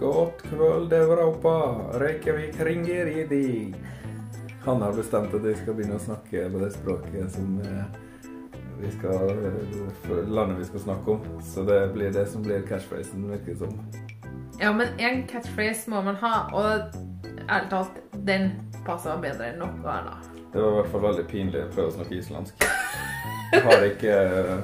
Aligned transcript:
God 0.00 0.30
kveld, 0.42 0.92
Europa. 0.92 1.76
Reykjavik 1.92 2.60
ringer 2.60 3.06
i 3.06 3.26
dig. 3.26 3.74
Han 4.64 4.82
har 4.82 4.92
bestemt 4.92 5.34
at 5.34 5.44
vi 5.44 5.52
skal 5.54 5.76
begynne 5.76 5.98
å 5.98 6.00
snakke 6.00 6.46
på 6.52 6.62
det 6.62 6.70
språket 6.72 7.34
som 7.34 7.58
eh, 7.60 7.98
vi 8.80 8.92
skal, 8.94 9.34
landet 10.24 10.62
vi 10.62 10.70
skal 10.70 10.84
snakke 10.86 11.18
om. 11.18 11.28
Så 11.44 11.66
det 11.68 11.92
blir 11.92 12.16
det 12.16 12.24
som 12.32 12.42
blir 12.42 12.64
catchphrasen, 12.68 13.28
virker 13.28 13.52
det 13.52 13.58
som. 13.60 13.76
Ja, 14.60 14.72
men 14.72 14.96
én 14.96 15.26
catchphrase 15.28 15.92
må 15.92 16.00
man 16.08 16.16
ha, 16.24 16.34
og 16.48 16.96
ærlig 17.50 17.70
talt, 17.70 18.02
den 18.24 18.52
passer 18.88 19.20
bedre 19.20 19.52
enn 19.52 19.60
noe 19.60 19.96
annet. 20.00 20.28
Det 20.50 20.64
var 20.64 20.70
i 20.70 20.78
hvert 20.80 20.94
fall 20.94 21.08
veldig 21.10 21.28
pinlig 21.28 21.66
å 21.66 21.72
prøve 21.76 21.92
å 21.92 21.98
snakke 22.00 22.22
islandsk. 22.24 22.68
Jeg 23.52 23.66
har 23.68 23.90
ikke 23.92 24.16
eh, 24.16 24.60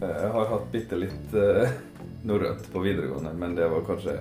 Jeg 0.00 0.30
har 0.34 0.50
hatt 0.50 0.72
bitte 0.74 0.98
litt 0.98 1.34
eh, 1.38 1.78
norrønt 2.26 2.68
på 2.72 2.82
videregående, 2.84 3.32
men 3.38 3.56
det 3.58 3.70
var 3.70 3.86
kanskje 3.86 4.18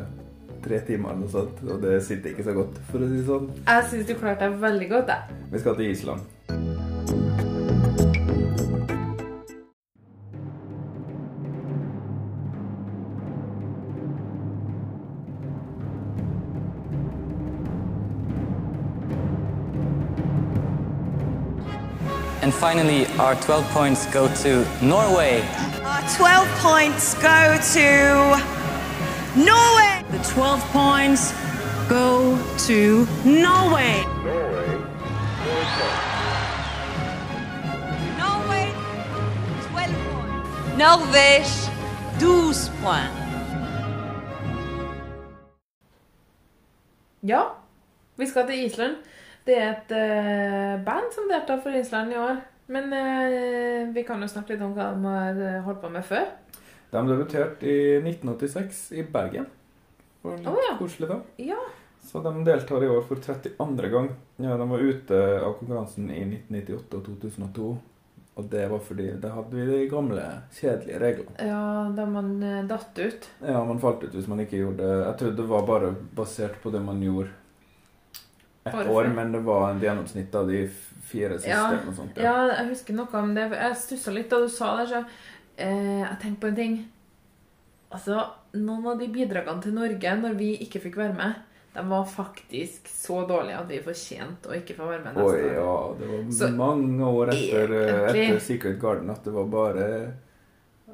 tre 0.65 0.79
timer 0.87 1.11
eller 1.11 1.25
noe 1.25 1.33
sånt, 1.33 1.61
og 1.67 1.81
det 1.83 1.99
sitter 2.05 2.33
ikke 2.33 2.47
så 2.47 2.55
godt, 2.57 2.79
for 2.89 3.03
å 3.03 3.09
si 3.09 3.19
det 3.19 3.27
sånn. 3.27 3.51
Jeg 3.65 3.91
syns 3.91 4.09
du 4.09 4.15
klarte 4.17 4.47
deg 4.47 4.57
veldig 4.65 4.89
godt, 4.95 5.13
jeg. 5.13 5.39
Vi 5.53 5.63
skal 5.65 5.79
til 5.79 5.93
Island. 5.93 6.84
And 22.45 22.53
finally, 22.53 23.07
our 23.17 23.33
12 23.33 23.65
points 23.71 24.05
go 24.13 24.27
to 24.43 24.67
Norway. 24.79 25.41
Our 25.83 26.03
12 26.15 26.47
points 26.61 27.15
go 27.15 27.57
to 27.73 28.37
Norway. 29.35 30.05
The 30.11 30.19
12 30.31 30.61
points 30.71 31.33
go 31.89 32.37
to 32.67 33.07
Norway. 33.25 34.05
Norway, 38.21 38.69
12 39.73 39.89
points. 40.13 40.77
Norvège, 40.77 41.71
12 42.19 42.69
points. 42.83 43.09
Ja, 47.23 47.41
vi 48.17 48.27
skal 48.27 48.47
til 48.47 48.65
Island. 48.65 48.95
Det 49.45 49.55
er 49.61 49.75
et 49.75 49.91
uh, 49.93 50.83
band 50.85 51.11
som 51.13 51.27
deltar 51.29 51.59
for 51.61 51.75
Island 51.77 52.13
i 52.13 52.17
år. 52.17 52.41
Men 52.73 52.89
uh, 52.89 53.93
vi 53.93 54.03
kan 54.07 54.21
jo 54.23 54.29
snakke 54.31 54.55
litt 54.55 54.65
om 54.65 54.73
hva 54.73 54.89
de 54.95 55.05
har 55.05 55.41
eh, 55.45 55.61
holdt 55.67 55.83
på 55.83 55.91
med 55.93 56.05
før. 56.07 56.31
De 56.89 57.01
debuterte 57.05 57.69
i 57.69 57.97
1986 57.99 58.79
i 58.97 59.03
Bergen. 59.13 59.45
Det 59.45 60.25
var 60.25 60.39
litt 60.39 60.49
Å, 60.49 60.55
ja. 60.65 60.77
koselig 60.79 61.11
da. 61.11 61.19
Ja. 61.45 61.59
Så 62.05 62.21
de 62.25 62.31
deltar 62.47 62.85
i 62.85 62.89
år 62.89 63.05
for 63.05 63.21
32. 63.21 63.91
gang. 63.93 64.09
Ja, 64.41 64.57
de 64.57 64.69
var 64.71 64.81
ute 64.81 65.21
av 65.37 65.59
konkurransen 65.59 66.09
i 66.09 66.23
1998 66.23 66.97
og 66.97 67.05
2002. 67.21 67.69
Og 68.35 68.49
det 68.51 68.65
var 68.71 68.81
fordi 68.83 69.11
da 69.21 69.31
hadde 69.37 69.55
vi 69.55 69.65
de 69.69 69.85
gamle, 69.87 70.23
kjedelige 70.57 70.97
reglene. 70.99 71.37
ja, 71.47 71.61
da 71.95 72.09
man 72.09 72.33
datt 72.67 72.97
ut. 72.99 73.29
Ja, 73.45 73.61
man 73.63 73.79
falt 73.79 74.03
ut 74.03 74.17
hvis 74.17 74.27
man 74.27 74.41
ikke 74.43 74.59
gjorde 74.59 74.81
det. 74.81 74.97
Jeg 75.05 75.17
trodde 75.21 75.39
det 75.39 75.49
var 75.53 75.69
bare 75.69 75.93
basert 76.17 76.57
på 76.65 76.73
det 76.73 76.81
man 76.83 76.99
gjorde 77.05 77.29
ett 78.65 78.89
år, 78.89 79.07
men 79.13 79.31
det 79.31 79.39
var 79.45 79.69
en 79.69 79.79
gjennomsnitt 79.81 80.35
av 80.35 80.47
de 80.49 80.67
fire 81.05 81.37
siste. 81.37 81.49
Ja, 81.49 81.67
eller 81.69 81.85
noe 81.85 81.95
sånt, 81.95 82.17
ja, 82.17 82.35
jeg 82.49 82.69
husker 82.71 82.97
noe 82.97 83.19
om 83.21 83.33
det. 83.37 83.49
Jeg 83.53 83.77
stussa 83.77 84.13
litt 84.15 84.29
da 84.31 84.39
du 84.41 84.49
sa 84.49 84.71
det. 84.79 84.87
Så 84.89 85.01
eh, 85.57 86.01
jeg 86.01 86.17
tenkte 86.21 86.41
på 86.41 86.49
en 86.53 86.57
ting. 86.61 86.79
Altså, 87.93 88.23
Noen 88.55 88.87
av 88.87 88.99
de 88.99 89.09
bidragene 89.11 89.61
til 89.61 89.73
Norge 89.75 90.11
når 90.21 90.35
vi 90.39 90.53
ikke 90.63 90.79
fikk 90.85 90.97
være 90.97 91.13
med, 91.17 91.41
de 91.75 91.81
var 91.89 92.05
faktisk 92.07 92.87
så 92.87 93.17
dårlige 93.27 93.57
at 93.59 93.67
vi 93.67 93.81
fortjente 93.83 94.47
å 94.47 94.55
ikke 94.55 94.77
få 94.77 94.87
være 94.87 95.03
med 95.03 95.17
neste 95.17 95.25
år. 95.27 95.39
ja, 95.57 95.73
det 95.99 96.07
var 96.11 96.21
Så 96.37 96.49
mange 96.55 97.09
år 97.19 97.33
etter, 97.33 97.73
eh, 97.81 98.05
etter 98.13 98.39
Secret 98.39 98.79
Garden 98.79 99.11
at 99.11 99.27
det 99.27 99.33
var 99.35 99.49
bare 99.51 99.89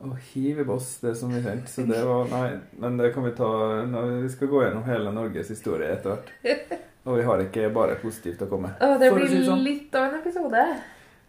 å 0.01 0.15
hive 0.33 0.65
på 0.65 0.73
boss 0.73 0.95
det 1.03 1.13
som 1.19 1.29
vi 1.29 1.43
sendte. 1.45 1.69
Så 1.69 1.85
det 1.85 2.01
var 2.03 2.25
Nei, 2.33 2.47
men 2.81 2.97
det 2.97 3.13
kan 3.13 3.23
vi 3.23 3.35
ta 3.37 3.51
når 3.85 4.23
vi 4.23 4.29
skal 4.33 4.49
gå 4.49 4.63
gjennom 4.65 4.87
hele 4.89 5.13
Norges 5.13 5.53
historie 5.53 5.93
etter 5.93 6.17
hvert. 6.17 6.33
Og 7.03 7.17
vi 7.17 7.23
har 7.25 7.41
ikke 7.41 7.69
bare 7.73 7.95
positivt 8.01 8.43
å 8.45 8.49
komme 8.49 8.69
med. 8.75 8.99
Det 9.01 9.09
blir 9.15 9.29
si 9.29 9.41
sånn. 9.45 9.63
litt 9.65 9.95
av 9.97 10.09
en 10.09 10.19
episode. 10.19 10.65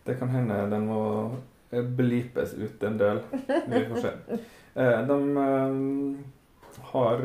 Det 0.04 0.18
kan 0.20 0.32
hende 0.34 0.58
den 0.68 0.88
må 0.90 1.02
eh, 1.70 1.80
blipes 1.82 2.52
ut 2.58 2.82
en 2.84 2.98
del. 3.00 3.22
Vi 3.48 3.86
får 3.92 4.02
se. 4.08 4.16
Eh, 4.72 5.02
De 5.04 5.16
eh, 5.36 5.72
har 6.94 7.18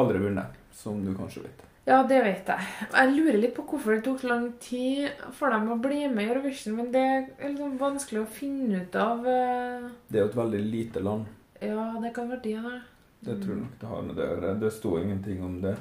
aldri 0.00 0.20
vunnet, 0.22 0.54
som 0.72 1.02
du 1.04 1.10
kanskje 1.12 1.42
vet. 1.42 1.64
Ja, 1.84 1.98
det 2.08 2.22
vet 2.24 2.48
jeg. 2.48 2.68
Jeg 2.94 3.10
lurer 3.12 3.36
litt 3.42 3.52
på 3.52 3.66
hvorfor 3.68 3.92
det 3.92 4.06
tok 4.06 4.24
lang 4.24 4.46
tid 4.64 5.20
for 5.36 5.52
dem 5.52 5.68
å 5.74 5.76
bli 5.76 6.06
med 6.08 6.24
i 6.24 6.30
Eurovision, 6.32 6.78
men 6.78 6.88
det 6.94 7.02
er 7.04 7.50
liksom 7.50 7.76
vanskelig 7.82 8.22
å 8.22 8.30
finne 8.38 8.80
ut 8.86 8.96
av. 8.96 9.28
Det 9.28 10.16
er 10.16 10.22
jo 10.22 10.30
et 10.30 10.38
veldig 10.40 10.62
lite 10.72 11.04
land. 11.04 11.28
Ja, 11.60 11.84
det 12.00 12.14
kan 12.16 12.32
være 12.32 12.46
det. 12.48 12.80
Det 13.28 13.36
tror 13.42 13.52
jeg 13.52 13.62
nok 13.66 13.76
det 13.84 13.92
har 13.92 14.08
med 14.08 14.16
det 14.16 14.24
å 14.24 14.32
gjøre. 14.32 14.56
Det 14.64 14.72
sto 14.72 14.96
ingenting 15.02 15.44
om 15.44 15.60
det. 15.68 15.76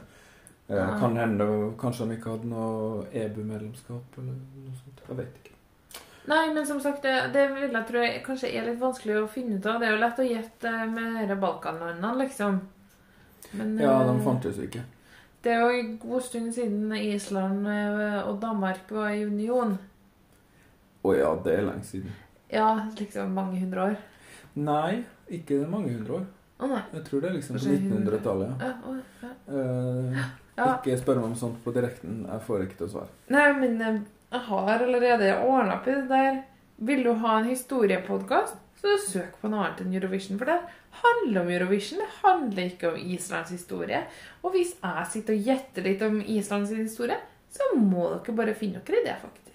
Eh, 0.67 0.75
Nei. 0.79 0.99
kan 0.99 1.17
hende 1.17 1.45
kanskje 1.77 2.07
de 2.09 2.15
ikke 2.17 2.31
hadde 2.33 2.49
noe 2.49 3.03
EBU-medlemskap 3.13 4.15
eller 4.17 4.33
noe 4.33 4.77
sånt. 4.79 5.03
Jeg 5.09 5.17
vet 5.19 5.35
ikke. 5.41 5.51
Nei, 6.25 6.53
men 6.55 6.65
som 6.65 6.79
sagt, 6.81 7.03
det, 7.05 7.11
det 7.35 7.43
vil 7.53 7.69
jeg 7.69 7.85
tro 7.85 8.01
jeg 8.01 8.23
kanskje 8.25 8.49
er 8.49 8.65
litt 8.65 8.79
vanskelig 8.81 9.19
å 9.21 9.27
finne 9.29 9.59
ut 9.59 9.65
av. 9.69 9.77
Det 9.79 9.87
er 9.87 9.93
jo 9.93 9.99
lett 10.01 10.21
å 10.23 10.25
gjette 10.25 10.71
med 10.89 11.19
disse 11.19 11.35
Balkanlandene, 11.43 12.13
liksom. 12.23 12.57
Men 13.59 13.75
Ja, 13.77 13.99
de 14.07 14.15
eh, 14.15 14.23
fantes 14.25 14.57
jo 14.57 14.65
ikke. 14.65 14.81
det 15.45 15.51
er 15.53 15.59
jo 15.61 15.75
en 15.83 15.91
god 16.01 16.23
stund 16.25 16.53
siden 16.55 16.95
Island 16.97 17.67
eh, 17.69 18.21
og 18.25 18.39
Danmark 18.41 18.89
var 18.89 19.11
i 19.13 19.21
union. 19.29 19.75
Å 21.05 21.11
ja, 21.13 21.29
det 21.45 21.59
er 21.59 21.67
lenge 21.67 21.85
siden. 21.85 22.15
Ja, 22.49 22.71
liksom 22.97 23.35
mange 23.37 23.59
hundre 23.61 23.83
år. 23.91 23.99
Nei, 24.57 25.03
ikke 25.29 25.59
mange 25.69 25.93
hundre 25.93 26.23
år. 26.23 26.25
Å 26.57 26.71
nei. 26.71 26.81
Jeg 26.95 27.05
tror 27.05 27.21
det 27.21 27.29
er 27.29 27.37
liksom 27.37 27.59
på 27.59 27.69
1900-tallet. 27.69 28.65
Ja, 28.65 28.97
ja. 29.21 29.31
Eh, 29.53 30.25
Ja. 30.55 30.77
Ikke 30.77 30.97
spør 30.99 31.19
meg 31.19 31.31
om 31.33 31.37
sånt 31.39 31.63
på 31.65 31.73
direkten. 31.75 32.21
Jeg 32.29 32.43
får 32.47 32.65
ikke 32.65 32.79
til 32.79 32.87
å 32.87 32.93
svare. 32.93 33.09
Nei, 33.35 33.47
men 33.59 33.81
eh, 33.83 33.97
jeg 34.31 34.43
har 34.49 34.75
allerede 34.75 35.33
ordna 35.43 35.79
opp 35.79 35.89
i 35.91 35.95
det 35.97 36.07
der. 36.11 36.41
Vil 36.87 37.03
du 37.03 37.11
ha 37.23 37.37
en 37.39 37.49
historiepodkast, 37.49 38.57
så 38.81 38.95
søk 39.01 39.37
på 39.41 39.51
noe 39.51 39.65
annet 39.65 39.83
enn 39.83 39.95
Eurovision. 39.95 40.39
For 40.39 40.49
det 40.49 40.57
handler 41.01 41.41
om 41.41 41.51
Eurovision, 41.51 42.01
det 42.03 42.09
handler 42.21 42.69
ikke 42.69 42.91
om 42.91 42.99
Islands 42.99 43.51
historie. 43.55 44.03
Og 44.43 44.55
hvis 44.55 44.75
jeg 44.79 45.07
sitter 45.11 45.35
og 45.37 45.49
gjetter 45.49 45.87
litt 45.87 46.03
om 46.05 46.19
Islands 46.21 46.73
historie, 46.75 47.17
så 47.51 47.71
må 47.79 48.09
dere 48.13 48.35
bare 48.35 48.55
finne 48.57 48.83
dere 48.85 49.01
i 49.01 49.05
det, 49.07 49.15
faktisk. 49.21 49.45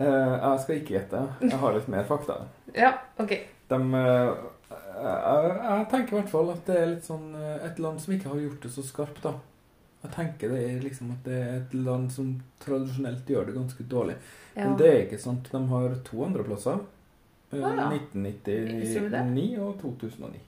Eh, 0.00 0.32
jeg 0.36 0.62
skal 0.64 0.80
ikke 0.80 0.96
gjette. 0.96 1.20
Jeg 1.44 1.60
har 1.60 1.76
litt 1.76 1.92
mer 1.92 2.08
fakta. 2.08 2.40
Ja, 2.70 2.92
ok. 3.18 3.32
De, 3.66 3.76
eh, 3.98 4.28
jeg, 4.70 5.54
jeg 5.58 5.86
tenker 5.90 6.14
i 6.14 6.18
hvert 6.20 6.30
fall 6.30 6.52
at 6.52 6.60
det 6.68 6.76
er 6.78 6.90
litt 6.92 7.06
sånn 7.08 7.32
eh, 7.34 7.64
et 7.66 7.80
land 7.82 7.98
som 7.98 8.14
ikke 8.14 8.30
har 8.30 8.38
gjort 8.44 8.62
det 8.62 8.70
så 8.70 8.84
skarpt, 8.86 9.18
da. 9.24 9.32
Jeg 10.00 10.12
tenker 10.14 10.54
det 10.54 10.60
er 10.64 10.78
liksom 10.80 11.10
at 11.12 11.26
det 11.26 11.38
er 11.38 11.56
et 11.58 11.74
land 11.76 12.08
som 12.12 12.30
tradisjonelt 12.62 13.28
gjør 13.28 13.50
det 13.50 13.56
ganske 13.58 13.84
dårlig. 13.84 14.16
Ja. 14.54 14.64
Men 14.64 14.78
det 14.80 14.88
er 14.88 15.02
ikke 15.04 15.20
sant. 15.20 15.50
De 15.52 15.60
har 15.74 15.96
to 16.06 16.24
andreplasser. 16.24 16.80
plasser 16.80 16.96
Ah, 17.52 17.76
ja. 17.76 17.90
1999 17.90 19.58
og 19.58 19.80
2009. 19.80 20.40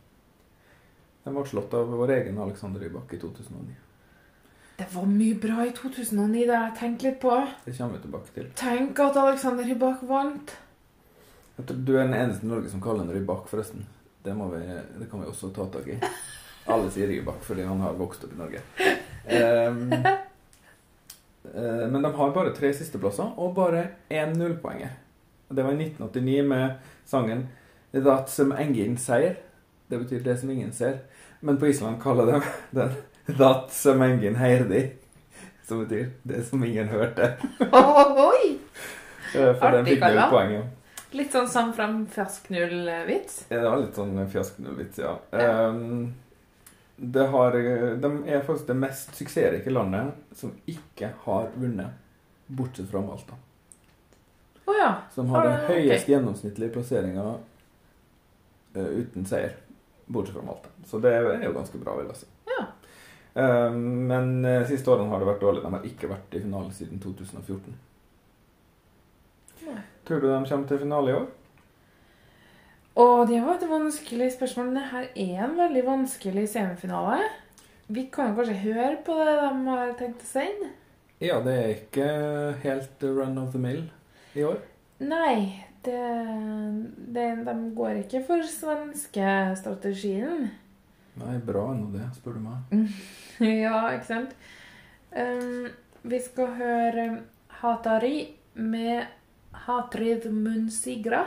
De 1.25 1.31
ble 1.35 1.45
slått 1.47 1.75
av 1.75 1.91
vår 1.91 2.13
egen 2.17 2.39
Alexander 2.43 2.83
Rybak 2.83 3.15
i 3.15 3.19
2009. 3.19 3.75
Det 4.79 4.87
var 4.95 5.07
mye 5.07 5.35
bra 5.39 5.67
i 5.67 5.73
2009, 5.77 6.47
det 6.47 6.55
har 6.57 6.69
jeg 6.71 6.79
tenkt 6.79 7.05
litt 7.07 7.19
på. 7.23 7.34
Det 7.65 7.75
kommer 7.77 7.99
vi 7.99 8.03
tilbake 8.07 8.34
til. 8.34 8.49
Tenk 8.59 9.03
at 9.05 9.19
Alexander 9.21 9.67
Rybak 9.69 10.03
vant. 10.09 10.55
Jeg 11.59 11.67
tror 11.69 11.83
Du 11.87 11.93
er 11.97 12.07
den 12.07 12.17
eneste 12.17 12.47
i 12.47 12.51
Norge 12.51 12.71
som 12.72 12.81
kaller 12.83 13.05
han 13.05 13.15
Rybak, 13.15 13.48
forresten. 13.51 13.84
Det, 14.25 14.34
vi, 14.34 14.63
det 14.98 15.10
kan 15.10 15.21
vi 15.21 15.28
også 15.28 15.51
ta 15.55 15.66
tak 15.71 15.91
i. 15.93 15.98
Alle 16.72 16.91
sier 16.95 17.10
Rybak 17.10 17.43
fordi 17.45 17.66
han 17.66 17.83
har 17.83 17.98
vokst 17.98 18.25
opp 18.25 18.34
i 18.34 18.41
Norge. 18.41 18.63
Ehm, 19.27 19.92
uh, 21.54 21.89
men 21.91 22.03
de 22.03 22.13
har 22.15 22.30
bare 22.34 22.54
tre 22.57 22.72
sisteplasser 22.74 23.33
og 23.39 23.54
bare 23.54 23.86
én 24.10 24.34
nullpoenger. 24.39 24.89
Det 25.53 25.65
var 25.65 25.72
i 25.72 25.77
1989 25.84 26.42
med 26.48 26.71
sangen 27.07 27.48
'That 27.92 28.30
Some 28.30 28.57
Engin 28.57 28.97
Seier'. 28.97 29.36
Det 29.91 29.98
betyr 29.98 30.22
'det 30.22 30.41
som 30.41 30.51
ingen 30.51 30.71
ser'. 30.72 30.98
Men 31.41 31.57
på 31.59 31.66
Island 31.66 32.01
kaller 32.03 32.24
de 32.27 32.41
den 32.72 32.91
'That 33.39 33.71
Some 33.72 34.04
Engin 34.07 34.36
Heirdi'. 34.36 34.91
Som 35.69 35.78
betyr 35.84 36.07
'det 36.24 36.47
som 36.47 36.65
ingen 36.65 36.89
hørte'. 36.89 37.33
Oi! 37.72 38.59
Eh, 39.34 39.54
For 39.59 39.71
den 39.71 39.86
fikk 39.86 40.01
null 40.04 40.19
poeng. 40.30 40.51
ja. 40.53 40.60
Litt 41.13 41.33
sånn 41.33 41.47
Sam 41.48 41.72
Fram 41.72 42.07
Fersknull-vits. 42.07 43.47
Ja, 43.51 43.57
Det 43.63 43.71
var 43.71 43.77
litt 43.80 43.95
sånn 43.97 44.28
fjasknullvits, 44.28 44.98
ja. 44.98 45.15
Ja. 45.33 45.39
Ehm, 45.69 46.13
det 47.04 47.22
har, 47.33 47.53
de 47.97 48.28
er 48.31 48.45
faktisk 48.47 48.66
det 48.66 48.75
mest 48.78 49.16
suksessrike 49.19 49.71
landet 49.71 50.37
som 50.39 50.53
ikke 50.71 51.09
har 51.25 51.49
vunnet, 51.54 51.97
bortsett 52.47 52.91
fra 52.91 53.01
Malta. 53.03 53.34
Oh, 54.65 54.77
ja. 54.78 54.93
Som 55.15 55.33
har 55.34 55.49
den 55.49 55.57
høyeste 55.66 55.97
okay. 55.97 56.13
gjennomsnittlige 56.13 56.71
plasseringa 56.77 57.25
uten 58.75 59.27
seier, 59.27 59.57
bortsett 60.07 60.37
fra 60.37 60.47
Malta. 60.47 60.71
Så 60.87 61.03
det 61.03 61.10
er 61.16 61.43
jo 61.43 61.57
ganske 61.57 61.83
bra, 61.83 61.97
vil 61.99 62.07
jeg 62.13 62.21
si. 62.22 62.31
Ja. 62.53 62.69
Eh, 63.34 63.75
men 63.75 64.45
uh, 64.45 64.63
siste 64.71 64.95
årene 64.95 65.10
har 65.10 65.25
det 65.25 65.31
vært 65.33 65.43
dårlig. 65.43 65.65
De 65.65 65.75
har 65.75 65.91
ikke 65.91 66.10
vært 66.13 66.39
i 66.39 66.45
finale 66.45 66.71
siden 66.77 67.03
2014. 67.03 67.78
Nei. 69.66 69.78
Tror 70.07 70.22
du 70.22 70.31
de 70.31 70.39
kommer 70.47 70.71
til 70.71 70.84
finale 70.87 71.10
i 71.10 71.19
år? 71.19 71.27
Og 73.00 73.28
det 73.28 73.39
var 73.41 73.56
et 73.56 73.71
vanskelig 73.71 74.33
spørsmål. 74.34 74.74
Det 74.77 74.84
her 74.91 75.06
er 75.16 75.44
en 75.47 75.56
veldig 75.56 75.84
vanskelig 75.86 76.48
semifinale. 76.53 77.22
Vi 77.92 78.03
kan 78.12 78.30
jo 78.30 78.36
kanskje 78.41 78.65
høre 78.66 78.97
på 79.04 79.12
det 79.16 79.36
de 79.41 79.50
har 79.68 79.94
tenkt 79.98 80.24
å 80.24 80.28
sende. 80.28 80.68
Ja, 81.22 81.39
det 81.44 81.54
er 81.54 81.68
ikke 81.77 82.06
helt 82.65 83.04
run 83.06 83.39
of 83.39 83.53
the 83.54 83.60
mill 83.62 83.84
i 84.34 84.44
år. 84.44 84.59
Nei, 85.03 85.65
det, 85.86 86.03
det, 87.15 87.27
de 87.47 87.54
går 87.77 87.92
ikke 88.03 88.24
for 88.27 88.42
svenske-strategien. 88.47 90.50
Nei, 91.21 91.36
bra 91.45 91.72
ennå 91.72 91.91
det, 91.92 92.06
spør 92.16 92.34
du 92.38 92.42
meg. 92.45 92.59
ja, 93.65 93.78
ikke 93.95 94.09
sant? 94.09 94.33
Um, 95.12 95.66
vi 96.09 96.18
skal 96.24 96.48
høre 96.59 97.04
Hatari 97.60 98.18
med 98.59 98.98
Hatrid 99.66 100.22
Munsigra. 100.33 101.27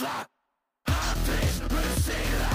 I've 0.00 0.26
been. 1.26 2.51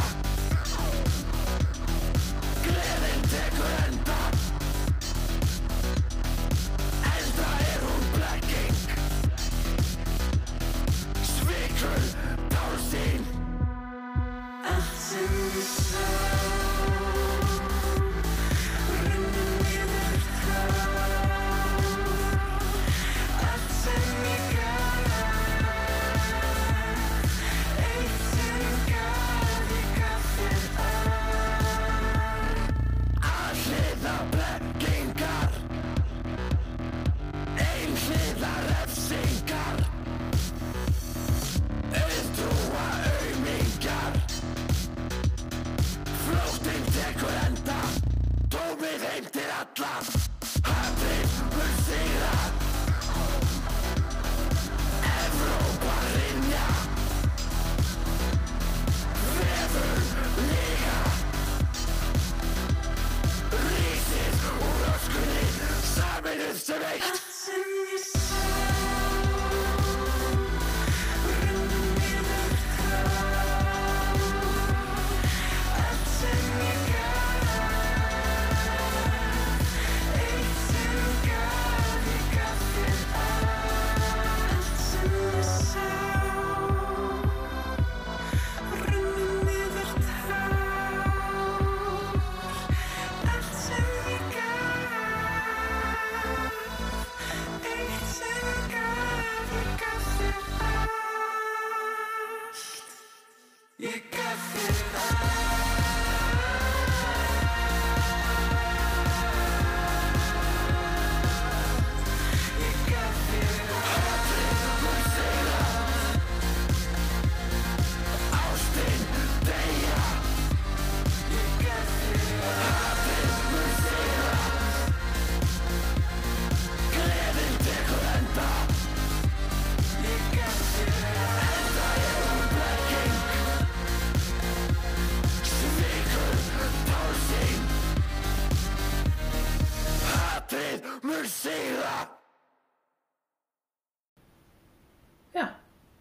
Ja, 34.07 34.66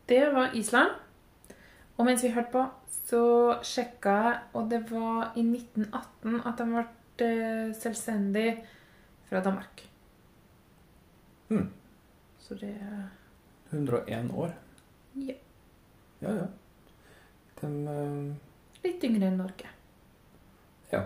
det 0.08 0.22
var 0.34 0.54
Island. 0.54 0.90
Og 1.96 2.04
mens 2.04 2.24
vi 2.24 2.32
hørte 2.34 2.52
på, 2.52 2.64
så 3.06 3.22
sjekka 3.64 4.14
jeg, 4.22 4.38
og 4.52 4.70
det 4.70 4.82
var 4.90 5.32
i 5.36 5.44
1918 5.46 6.40
at 6.42 6.58
de 6.58 6.66
ble 6.72 7.28
eh, 7.28 7.74
selvstendig 7.76 8.48
fra 9.28 9.40
Danmark. 9.40 9.82
Hmm. 11.48 11.70
Så 12.38 12.54
det 12.54 12.74
101 13.70 14.30
år. 14.34 14.52
Ja. 15.14 15.34
Ja, 16.18 16.34
ja. 16.34 16.46
De 17.60 17.66
uh... 17.66 18.34
Litt 18.84 19.04
yngre 19.04 19.30
enn 19.30 19.40
Norge. 19.40 19.70
Ja. 20.92 21.02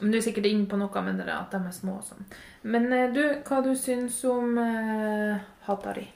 Men 0.00 0.12
du 0.12 0.18
er 0.18 0.24
sikkert 0.26 0.46
inne 0.50 0.68
på 0.70 0.78
noe 0.78 1.02
med 1.06 1.18
det 1.22 1.32
at 1.32 1.54
de 1.54 1.60
er 1.62 1.74
små 1.74 1.98
og 2.00 2.06
sånn. 2.06 2.26
Men 2.62 2.90
eh, 2.92 3.10
du, 3.14 3.22
hva 3.46 3.62
du 3.64 3.72
syns 3.78 4.20
om 4.28 4.58
uh, 4.58 5.40
Hatari? 5.66 6.06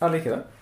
Jeg 0.00 0.14
liker 0.16 0.36
det. 0.36 0.61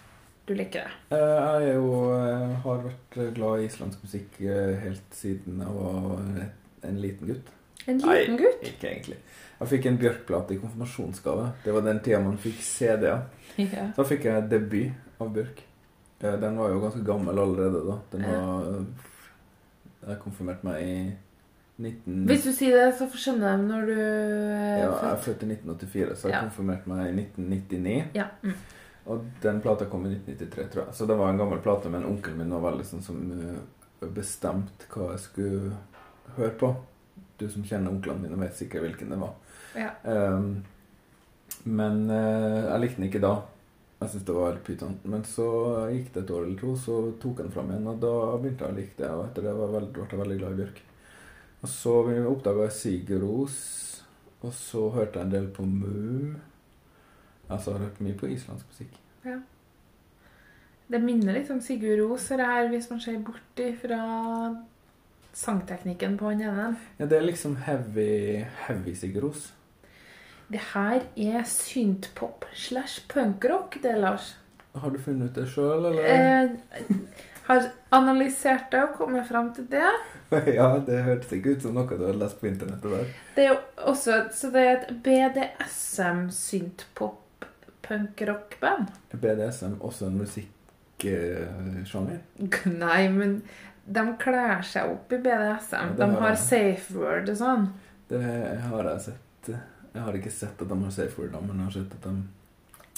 Du 0.50 0.54
liker 0.58 0.82
det? 0.82 1.14
Eh, 1.14 1.20
Jeg 1.62 1.68
er 1.70 1.74
jo, 1.76 1.90
eh, 2.10 2.54
har 2.64 2.80
vært 2.82 3.18
glad 3.36 3.60
i 3.62 3.66
islandsk 3.68 4.00
musikk 4.02 4.40
eh, 4.42 4.72
helt 4.82 5.14
siden 5.14 5.60
jeg 5.62 5.74
var 5.76 6.16
en 6.88 6.96
liten 6.98 7.28
gutt. 7.30 7.52
En 7.86 8.00
liten 8.02 8.34
Nei, 8.34 8.40
gutt? 8.40 8.64
Ikke 8.66 8.88
egentlig. 8.90 9.18
Jeg 9.60 9.68
fikk 9.70 9.86
en 9.86 9.98
Bjørk-plate 10.00 10.56
i 10.56 10.58
konfirmasjonsgave. 10.58 11.44
Det 11.64 11.74
var 11.76 11.84
den 11.86 12.00
tida 12.02 12.18
man 12.24 12.38
fikk 12.42 12.58
CD-er. 12.66 13.22
Ja. 13.60 13.84
Da 13.96 14.02
fikk 14.08 14.24
jeg 14.26 14.48
debut 14.50 15.20
av 15.22 15.30
Bjørk. 15.34 15.62
Eh, 16.22 16.36
Den 16.42 16.58
var 16.58 16.70
jo 16.74 16.80
ganske 16.82 17.04
gammel 17.06 17.38
allerede 17.38 17.84
da. 17.86 17.96
Den 18.12 18.26
var 18.26 18.84
Jeg 20.08 20.18
konfirmerte 20.24 20.64
meg 20.66 20.82
i 20.82 20.98
19... 21.80 22.26
Hvis 22.28 22.42
du 22.44 22.52
sier 22.56 22.74
det, 22.76 22.90
så 22.98 23.06
skjønner 23.14 23.54
de 23.56 23.68
når 23.70 23.86
du 23.86 23.94
eh, 24.00 24.82
Ja, 24.82 24.90
jeg 24.90 25.10
er 25.14 25.22
født 25.28 25.46
i 25.46 25.50
1984, 25.54 26.16
så 26.16 26.28
jeg 26.28 26.34
Ja. 26.34 26.42
konfirmerte 26.48 26.90
meg 26.90 27.06
i 27.06 27.14
1999. 27.22 27.96
Ja. 28.18 28.26
Mm. 28.42 28.58
Og 29.08 29.24
den 29.42 29.60
plata 29.64 29.86
kom 29.88 30.04
i 30.06 30.14
1993, 30.14 30.66
tror 30.72 30.84
jeg. 30.84 30.94
Så 30.94 31.06
det 31.08 31.16
var 31.16 31.30
en 31.30 31.40
gammel 31.40 31.62
plate, 31.64 31.92
men 31.92 32.06
onkelen 32.08 32.42
min 32.42 32.52
var 32.54 32.66
veldig 32.68 32.86
sånn 32.86 33.04
som 33.04 33.20
uh, 33.32 34.08
bestemte 34.14 34.88
hva 34.92 35.12
jeg 35.14 35.22
skulle 35.24 35.78
høre 36.36 36.52
på. 36.60 36.74
Du 37.40 37.46
som 37.48 37.64
kjenner 37.64 37.94
onklene 37.94 38.26
mine, 38.26 38.40
vet 38.42 38.58
sikkert 38.58 38.84
hvilken 38.84 39.14
det 39.14 39.20
var. 39.20 39.32
Ja. 39.78 39.94
Um, 40.04 40.60
men 41.64 42.04
uh, 42.12 42.68
jeg 42.68 42.84
likte 42.84 43.00
den 43.00 43.08
ikke 43.08 43.24
da. 43.24 43.34
Jeg 44.00 44.12
syntes 44.12 44.28
det 44.28 44.36
var 44.36 44.60
pyton. 44.64 44.94
Men 45.12 45.24
så 45.28 45.48
gikk 45.92 46.12
det 46.14 46.22
et 46.24 46.34
år 46.36 46.46
eller 46.46 46.60
to, 46.60 46.76
så 46.80 47.00
tok 47.20 47.40
jeg 47.40 47.48
den 47.48 47.56
fram 47.56 47.72
igjen, 47.72 47.88
og 47.90 47.98
da 48.04 48.14
begynte 48.36 48.64
jeg 48.64 48.72
å 48.72 48.78
like 48.78 48.96
det. 49.00 49.10
Og 49.16 49.24
etter 49.26 49.48
det 49.48 49.56
ble 49.56 50.04
jeg 50.04 50.22
veldig 50.22 50.38
glad 50.40 50.54
i 50.54 50.60
Bjørk. 50.60 50.84
Og 51.60 51.68
så 51.68 51.96
oppdaga 52.30 52.68
jeg 52.68 52.76
Sigeros, 52.78 53.58
og 54.40 54.54
så 54.56 54.86
hørte 54.94 55.20
jeg 55.20 55.28
en 55.28 55.34
del 55.34 55.50
på 55.52 55.66
Mu. 55.68 56.38
Altså, 57.50 57.70
jeg 57.70 57.78
har 57.78 57.86
hørt 57.86 58.00
mye 58.04 58.18
på 58.18 58.30
islandsk 58.30 58.66
musikk. 58.70 58.98
Ja. 59.24 59.38
Det 60.90 60.98
minner 61.02 61.36
litt 61.36 61.50
om 61.50 61.60
Sigurd 61.62 62.02
Ros, 62.02 62.28
her, 62.34 62.68
hvis 62.72 62.90
man 62.90 63.00
ser 63.02 63.18
bort 63.22 63.62
fra 63.82 64.00
sangteknikken 65.36 66.16
på 66.18 66.32
han 66.32 66.42
ene. 66.42 66.68
Ja, 66.98 67.06
det 67.06 67.18
er 67.18 67.26
liksom 67.26 67.56
heavy, 67.66 68.44
heavy 68.66 68.94
Ros. 69.22 69.52
Det 70.50 70.60
her 70.72 71.04
er 71.14 71.44
synthpop 71.46 72.44
slash 72.54 73.06
punkrock, 73.08 73.78
det, 73.82 73.94
Lars. 73.98 74.34
Har 74.74 74.90
du 74.90 74.98
funnet 74.98 75.30
ut 75.30 75.34
det 75.38 75.46
sjøl, 75.50 75.86
eller? 75.92 76.02
Eh, 76.10 76.96
har 77.46 77.70
analysert 77.94 78.70
det 78.72 78.82
og 78.82 78.96
kommet 78.98 79.28
fram 79.28 79.52
til 79.54 79.66
det. 79.70 79.90
ja, 80.58 80.68
det 80.86 81.02
hørtes 81.06 81.32
ikke 81.34 81.54
ut 81.54 81.64
som 81.64 81.78
noe 81.78 81.86
du 81.90 82.04
hadde 82.04 82.18
lest 82.18 82.38
på 82.42 82.50
internettet 82.50 82.94
der. 82.96 83.16
Det 83.36 83.46
er 83.46 83.52
jo 83.52 83.58
også 83.90 84.20
Så 84.34 84.50
det 84.54 84.66
er 84.66 84.76
et 84.76 84.92
BDSM 85.06 86.28
synthpop 86.34 87.19
punkrock-band. 87.90 88.86
BDSM 89.12 89.74
også 89.82 90.06
en 90.08 90.18
musikksjanger? 90.22 92.20
Nei, 92.84 93.02
men 93.12 93.42
de 93.90 94.04
kler 94.20 94.62
seg 94.66 94.92
opp 94.94 95.12
i 95.12 95.18
BDSM. 95.18 95.94
Ja, 95.94 95.96
de 95.98 96.08
har 96.14 96.20
har 96.22 96.36
safe 96.38 96.94
word 96.94 97.30
og 97.32 97.38
sånn. 97.40 97.64
Det 98.10 98.22
har 98.66 98.90
jeg 98.92 99.00
sett. 99.08 99.50
Jeg 99.90 100.02
har 100.06 100.16
ikke 100.16 100.30
sett 100.34 100.62
at 100.62 100.70
de 100.70 100.76
har 100.84 100.92
safe 100.94 101.18
word, 101.18 101.34
men 101.42 101.56
jeg 101.58 101.66
har 101.66 101.76
sett 101.80 101.96
at 101.98 102.04
de 102.06 102.12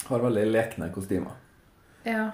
har 0.09 0.25
veldig 0.27 0.45
lekne 0.51 0.89
kostymer. 0.93 1.39
Ja. 2.05 2.27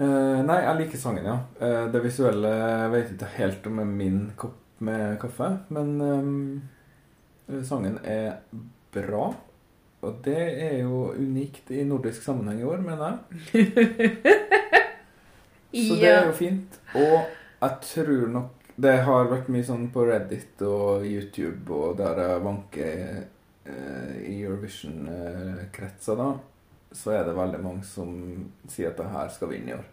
Uh, 0.00 0.40
nei, 0.46 0.62
jeg 0.64 0.78
liker 0.78 1.00
sangen, 1.00 1.26
ja. 1.28 1.36
Uh, 1.60 1.86
det 1.92 2.00
visuelle 2.04 2.50
jeg 2.56 2.92
vet 2.94 3.10
ikke 3.14 3.30
helt 3.36 3.66
om 3.68 3.82
er 3.82 3.90
min 3.90 4.20
kopp 4.40 4.56
med 4.80 5.18
kaffe, 5.20 5.50
men 5.68 5.88
um, 6.00 6.62
sangen 7.68 7.98
er 8.08 8.38
bra. 8.94 9.26
Og 10.02 10.20
det 10.24 10.38
er 10.64 10.78
jo 10.82 11.10
unikt 11.12 11.70
i 11.76 11.82
nordisk 11.84 12.22
sammenheng 12.24 12.60
i 12.62 12.64
år, 12.64 12.80
mener 12.84 13.18
jeg. 13.52 13.66
Så 15.88 15.96
det 16.00 16.08
er 16.10 16.24
jo 16.26 16.32
fint. 16.34 16.78
Og 16.98 17.18
jeg 17.60 17.76
tror 17.84 18.30
nok 18.32 18.56
Det 18.80 18.94
har 19.04 19.28
vært 19.28 19.50
mye 19.52 19.64
sånn 19.66 19.90
på 19.92 20.06
Reddit 20.08 20.62
og 20.64 21.04
YouTube 21.04 21.68
og 21.76 21.98
der 21.98 22.16
jeg 22.22 22.40
vanker 22.46 23.18
eh, 23.68 24.14
i 24.24 24.38
Eurovision-kretser, 24.40 26.16
da, 26.16 26.30
så 26.96 27.12
er 27.18 27.26
det 27.28 27.34
veldig 27.36 27.60
mange 27.60 27.84
som 27.84 28.14
sier 28.72 28.88
at 28.94 28.96
det 29.02 29.10
her 29.12 29.28
skal 29.34 29.50
vinne 29.52 29.74
i 29.74 29.76
år. 29.76 29.84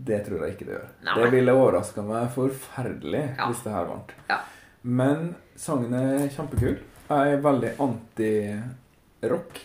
Det 0.00 0.18
tror 0.26 0.44
jeg 0.44 0.54
ikke 0.58 0.68
det 0.68 0.76
gjør. 0.76 0.92
Nei. 1.08 1.14
Det 1.16 1.30
ville 1.38 1.56
overraska 1.56 2.04
meg 2.04 2.28
forferdelig 2.36 3.24
Ja. 3.38 3.48
hvis 3.48 3.64
det 3.64 3.72
her 3.78 3.88
vant. 3.88 4.12
Ja. 4.28 4.38
Men 4.82 5.34
sangen 5.60 5.96
er 5.96 6.28
kjempekul. 6.36 6.76
Jeg 7.10 7.32
er 7.34 7.40
veldig 7.42 7.70
anti-rock 7.82 9.58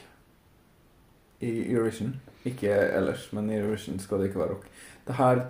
i 1.45 1.51
Eurovision. 1.75 2.15
Ikke 2.45 2.71
ellers, 2.73 3.27
men 3.37 3.49
i 3.51 3.57
Eurovision 3.59 3.99
skal 4.01 4.21
det 4.21 4.31
ikke 4.31 4.41
være 4.41 4.55
rock. 4.55 4.65
Det 5.05 5.17
her 5.19 5.41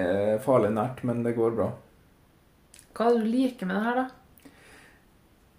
er 0.00 0.38
farlig 0.44 0.70
nært, 0.72 1.02
men 1.04 1.20
det 1.26 1.34
går 1.36 1.54
bra. 1.58 1.68
Hva 2.96 3.08
er 3.10 3.16
det 3.18 3.24
du 3.26 3.30
liker 3.32 3.68
med 3.68 3.76
det 3.78 3.84
her, 3.86 4.00
da? 4.00 4.48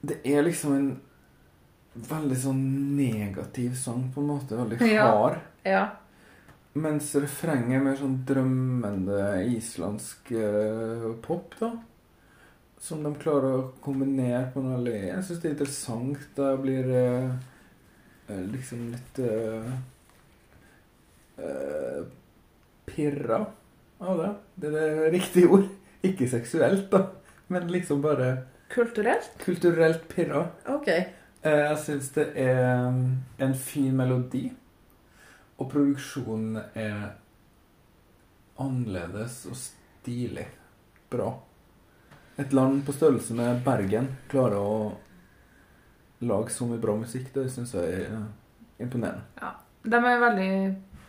Det 0.03 0.17
er 0.33 0.45
liksom 0.45 0.73
en 0.77 0.89
veldig 2.09 2.37
sånn 2.41 2.63
negativ 2.97 3.77
sang, 3.77 4.07
på 4.13 4.21
en 4.23 4.31
måte. 4.33 4.57
Veldig 4.57 4.81
Ja. 4.89 5.05
hard. 5.13 5.39
Ja. 5.65 5.83
Mens 6.73 7.13
refrenget 7.21 7.77
er 7.77 7.83
mer 7.85 7.95
sånn 8.01 8.17
drømmende 8.25 9.45
islandsk 9.45 10.31
eh, 10.33 11.11
pop, 11.21 11.53
da. 11.59 11.69
Som 12.83 13.03
de 13.05 13.13
klarer 13.15 13.53
å 13.55 13.67
kombinere 13.83 14.49
på 14.51 14.59
en 14.59 14.73
veldig 14.75 14.95
Jeg 14.97 15.23
syns 15.23 15.39
det 15.39 15.49
er 15.49 15.53
interessant. 15.55 16.23
Da 16.35 16.49
blir 16.59 16.89
eh, 16.91 17.29
eh, 18.27 18.41
liksom 18.51 18.89
litt 18.91 19.21
uh, 19.23 19.69
Pirra 22.85 23.39
av 24.03 24.19
det. 24.19 24.31
Det 24.59 24.67
er 24.67 24.73
det 24.99 25.11
riktige 25.15 25.47
ord. 25.55 25.69
Ikke 26.03 26.27
seksuelt, 26.27 26.89
da, 26.91 27.05
men 27.47 27.69
liksom 27.71 28.01
bare 28.03 28.33
Kulturelt? 28.73 29.29
kulturelt 29.45 30.07
pirra. 30.11 30.47
Ok. 30.67 30.87
Eh, 30.87 31.05
Jeg 31.43 31.77
syns 31.85 32.09
det 32.15 32.27
er 32.35 32.89
mm, 32.91 33.05
en 33.47 33.55
fin 33.55 33.95
melodi. 33.95 34.43
Og 35.57 35.69
produksjonen 35.71 36.57
er 36.75 37.13
annerledes 38.59 39.45
og 39.47 39.55
stilig. 39.55 40.47
Bra. 41.13 41.31
Et 42.35 42.53
land 42.53 42.85
på 42.85 42.93
størrelse 42.95 43.35
med 43.37 43.61
Bergen 43.65 44.07
klarer 44.31 44.57
å 44.57 44.77
lage 46.25 46.53
så 46.53 46.65
mye 46.65 46.81
bra 46.81 46.95
musikk. 46.97 47.29
Det 47.33 47.45
syns 47.53 47.75
jeg 47.77 47.91
er 47.99 48.07
eh, 48.07 48.23
imponerende. 48.81 49.27
Ja. 49.41 49.53
De 49.83 49.99
er 49.99 50.21
veldig 50.21 50.53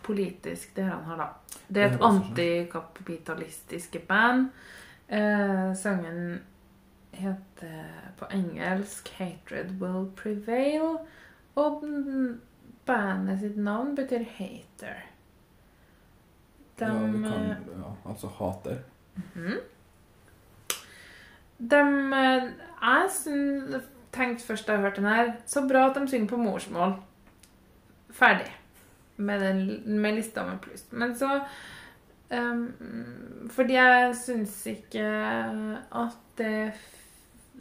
politisk, 0.02 0.72
det 0.74 0.88
han 0.88 1.04
har, 1.06 1.20
da. 1.20 1.58
Det 1.68 1.82
er 1.82 1.92
et 1.94 2.02
antikapitalistisk 2.02 3.96
band. 4.08 4.48
Eh, 5.08 5.70
sangen 5.78 6.40
heter 7.14 8.10
på 8.18 8.26
engelsk 8.34 9.08
'Hatred 9.14 9.78
Will 9.80 10.10
Prevail'. 10.18 10.98
Og 11.54 11.84
bandet 12.86 13.40
sitt 13.40 13.56
navn 13.56 13.94
betyr 13.96 14.24
'hater'. 14.24 15.04
De, 16.78 16.84
ja, 16.84 17.06
vi 17.06 17.22
eh, 17.22 17.30
kan, 17.30 17.42
ja, 17.78 17.94
altså 18.04 18.28
hater. 18.28 18.82
De 21.58 21.80
eh, 22.14 22.48
Jeg 22.84 23.10
syn- 23.10 23.80
tenkte 24.14 24.44
først 24.46 24.66
da 24.66 24.72
jeg 24.76 24.82
hørte 24.82 25.00
den 25.02 25.10
her 25.10 25.32
Så 25.46 25.62
bra 25.68 25.86
at 25.90 25.96
de 25.96 26.08
synger 26.08 26.28
på 26.28 26.36
morsmål. 26.38 26.96
Ferdig. 28.14 28.50
Med, 29.16 29.40
den, 29.40 29.82
med 30.02 30.14
lista 30.16 30.42
med 30.46 30.58
pluss. 30.62 30.84
Men 30.92 31.14
så 31.16 31.40
um, 32.30 33.48
Fordi 33.50 33.74
jeg 33.78 34.16
syns 34.16 34.66
ikke 34.66 35.04
at 35.94 36.16
det 36.38 36.46
er 36.46 36.70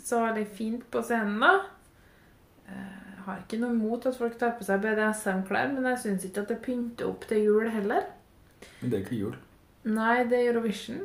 så 0.03 0.23
veldig 0.25 0.47
fint 0.57 0.85
på 0.91 1.01
scenen, 1.05 1.39
da. 1.41 1.51
Eh, 2.67 2.99
Jeg 3.13 3.25
har 3.27 3.37
ikke 3.43 3.59
noe 3.61 3.71
imot 3.75 4.05
at 4.09 4.17
folk 4.17 4.33
tar 4.41 4.55
på 4.57 4.65
seg 4.67 4.81
BDSM-klær, 4.83 5.69
men 5.71 5.85
jeg 5.91 5.99
syns 6.01 6.25
ikke 6.27 6.41
at 6.41 6.49
det 6.49 6.57
pynter 6.65 7.07
opp 7.07 7.27
til 7.29 7.43
jul 7.45 7.69
heller. 7.71 8.01
Men 8.81 8.89
det 8.91 8.97
er 8.97 9.03
ikke 9.05 9.19
jul. 9.19 9.35
Nei, 9.85 10.23
det 10.27 10.39
er 10.41 10.49
Eurovision. 10.51 11.03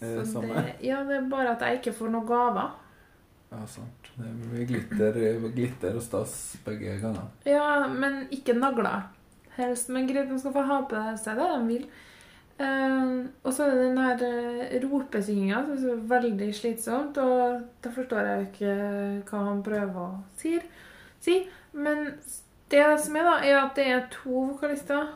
Er 0.00 0.20
det 0.22 0.74
ja, 0.86 1.02
det 1.04 1.16
er 1.16 1.30
bare 1.30 1.56
at 1.56 1.64
jeg 1.66 1.80
ikke 1.80 1.96
får 2.00 2.12
noen 2.14 2.26
gaver. 2.28 2.74
Ja, 3.50 3.62
sant. 3.66 4.10
Det 4.18 4.32
blir 4.50 4.66
glitter, 4.68 5.16
glitter 5.54 5.96
og 5.96 6.04
stas 6.04 6.34
begge 6.66 6.98
ganger. 7.00 7.30
Ja, 7.48 7.86
men 7.88 8.26
ikke 8.34 8.54
nagler. 8.58 9.08
Helst, 9.56 9.88
men 9.90 10.06
greit, 10.06 10.28
de 10.30 10.38
skal 10.38 10.54
få 10.54 10.66
ha 10.68 10.82
på 10.86 11.00
seg 11.18 11.40
det 11.40 11.48
de 11.54 11.62
vil. 11.70 11.88
Uh, 12.58 13.28
og 13.46 13.52
så 13.54 13.68
er 13.68 13.74
det 13.74 13.84
den 13.84 14.00
her 14.02 14.22
uh, 14.26 14.72
ropesynginga 14.82 15.60
som 15.78 15.92
er 15.92 16.00
veldig 16.10 16.48
slitsomt, 16.58 17.20
og 17.22 17.60
da 17.84 17.92
forstår 17.94 18.30
jeg 18.32 18.48
ikke 18.48 18.72
hva 19.30 19.42
han 19.46 19.62
prøver 19.66 20.00
å 20.02 20.08
si. 21.22 21.36
Men 21.78 22.10
det 22.72 22.82
som 23.04 23.16
er, 23.16 23.28
da, 23.28 23.36
er 23.46 23.60
at 23.62 23.78
det 23.78 23.86
er 23.86 24.08
to 24.12 24.42
vokalister. 24.50 25.14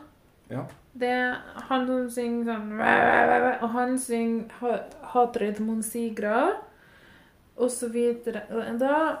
Ja. 0.51 0.63
Det 0.93 1.35
han 1.69 1.87
som 1.87 2.09
synger 2.09 2.45
sånn 2.45 2.81
Og 3.63 3.69
han 3.73 3.99
synger 3.99 4.83
'Hatred 5.13 5.59
mon 5.59 5.81
sigra', 5.81 6.53
og 7.57 7.71
så 7.71 7.89
videre. 7.89 8.41
Og 8.49 8.79
Da 8.79 9.15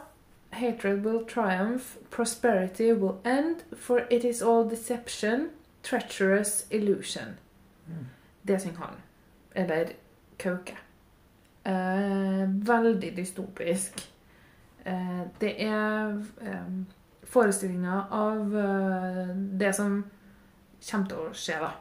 Hatred 0.53 1.03
will 1.05 1.25
triumph, 1.25 1.97
prosperity 2.11 2.91
will 2.93 3.17
end, 3.25 3.63
for 3.75 4.01
it 4.11 4.23
is 4.23 4.41
all 4.41 4.69
deception, 4.69 5.49
treacherous 5.83 6.67
illusion. 6.71 7.37
Det 8.47 8.61
synger 8.61 8.77
han. 8.77 8.95
Eller 9.55 9.85
Kauke. 10.39 10.77
Eh, 11.65 12.67
veldig 12.67 13.17
dystopisk. 13.17 14.11
Eh, 14.85 15.21
det 15.41 15.63
er 15.63 16.23
eh, 16.41 16.71
forestillinga 17.23 18.03
av 18.11 18.57
eh, 18.57 19.35
det 19.59 19.75
som 19.75 20.03
kommer 20.89 21.11
til 21.11 21.17
å 21.17 21.33
skje, 21.33 21.59
da, 21.59 21.71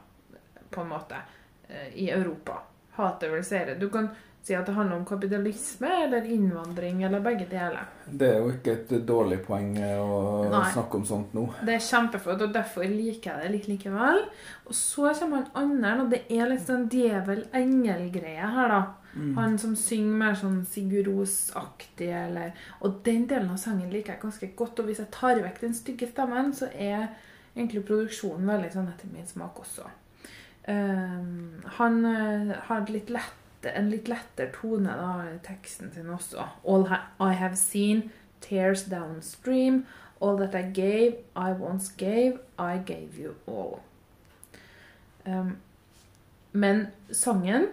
på 0.70 0.84
en 0.84 0.92
måte, 0.92 1.22
eh, 1.68 1.88
i 1.94 2.10
Europa. 2.10 2.60
Hatet 2.96 3.32
vil 3.32 3.44
seire. 3.44 3.78
Du 3.80 3.88
kan 3.90 4.10
si 4.42 4.56
at 4.58 4.66
det 4.66 4.74
handler 4.74 4.96
om 4.98 5.04
kapitalisme 5.06 5.88
eller 6.04 6.24
innvandring 6.26 7.02
eller 7.06 7.20
begge 7.22 7.46
deler. 7.46 7.84
Det 8.06 8.26
er 8.26 8.40
jo 8.42 8.48
ikke 8.50 8.72
et 8.74 8.94
dårlig 9.06 9.38
poeng 9.46 9.76
eh, 9.78 10.00
å 10.02 10.48
Nei. 10.50 10.64
snakke 10.74 10.98
om 10.98 11.04
sånt 11.06 11.36
nå. 11.36 11.46
Det 11.62 11.76
er 11.76 11.84
kjempeflott, 11.86 12.42
og 12.48 12.56
derfor 12.56 12.88
liker 12.90 13.30
jeg 13.30 13.44
det 13.44 13.52
litt 13.54 13.68
likevel. 13.70 14.24
Og 14.66 14.74
så 14.74 15.12
kommer 15.20 15.44
han 15.44 15.62
andre, 15.62 15.94
og 16.02 16.10
det 16.10 16.24
er 16.34 16.50
litt 16.50 16.66
sånn 16.66 16.88
djevel-engel-greie 16.90 18.50
her, 18.56 18.74
da. 18.74 18.82
Han 19.36 19.58
som 19.60 19.74
synger 19.76 20.14
mer 20.22 20.36
sånn 20.40 20.62
Sigurd 20.64 21.10
Ros-aktig, 21.10 22.08
eller 22.16 22.54
Og 22.80 23.02
den 23.04 23.26
delen 23.28 23.50
av 23.52 23.58
sangen 23.60 23.90
liker 23.92 24.14
jeg 24.14 24.22
ganske 24.22 24.48
godt. 24.56 24.80
Og 24.80 24.88
hvis 24.88 25.02
jeg 25.02 25.12
tar 25.12 25.42
vekk 25.44 25.60
den 25.60 25.74
stygge 25.76 26.08
stemmen, 26.08 26.54
så 26.56 26.70
er 26.72 27.10
egentlig 27.56 27.84
produksjonen 27.88 28.48
veldig 28.48 28.72
sånn 28.74 28.90
etter 28.92 29.10
min 29.12 29.28
smak 29.28 29.60
også. 29.62 29.88
Um, 30.68 31.62
han 31.78 32.04
uh, 32.06 32.52
har 32.68 32.86
litt 32.92 33.10
lett, 33.10 33.66
en 33.66 33.90
litt 33.90 34.08
lettere 34.10 34.52
tone 34.54 34.94
da, 34.98 35.10
i 35.30 35.38
teksten 35.46 35.90
sin 35.94 36.10
også. 36.10 36.46
All 36.64 36.86
I 37.20 37.32
have 37.38 37.58
seen 37.58 38.10
tears 38.42 38.86
downstream. 38.90 39.84
All 40.22 40.38
that 40.38 40.54
I 40.54 40.62
gave, 40.62 41.16
I 41.34 41.50
once 41.50 41.90
gave, 41.98 42.38
I 42.58 42.78
gave 42.78 43.18
you 43.18 43.34
all. 43.46 43.80
Um, 45.26 45.56
men 46.52 46.86
sangen 47.10 47.66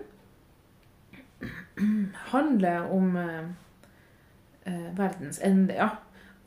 handler 2.34 2.92
om 2.92 3.16
uh, 3.16 4.98
verdens 4.98 5.40
ende, 5.40 5.74
ja. 5.74 5.90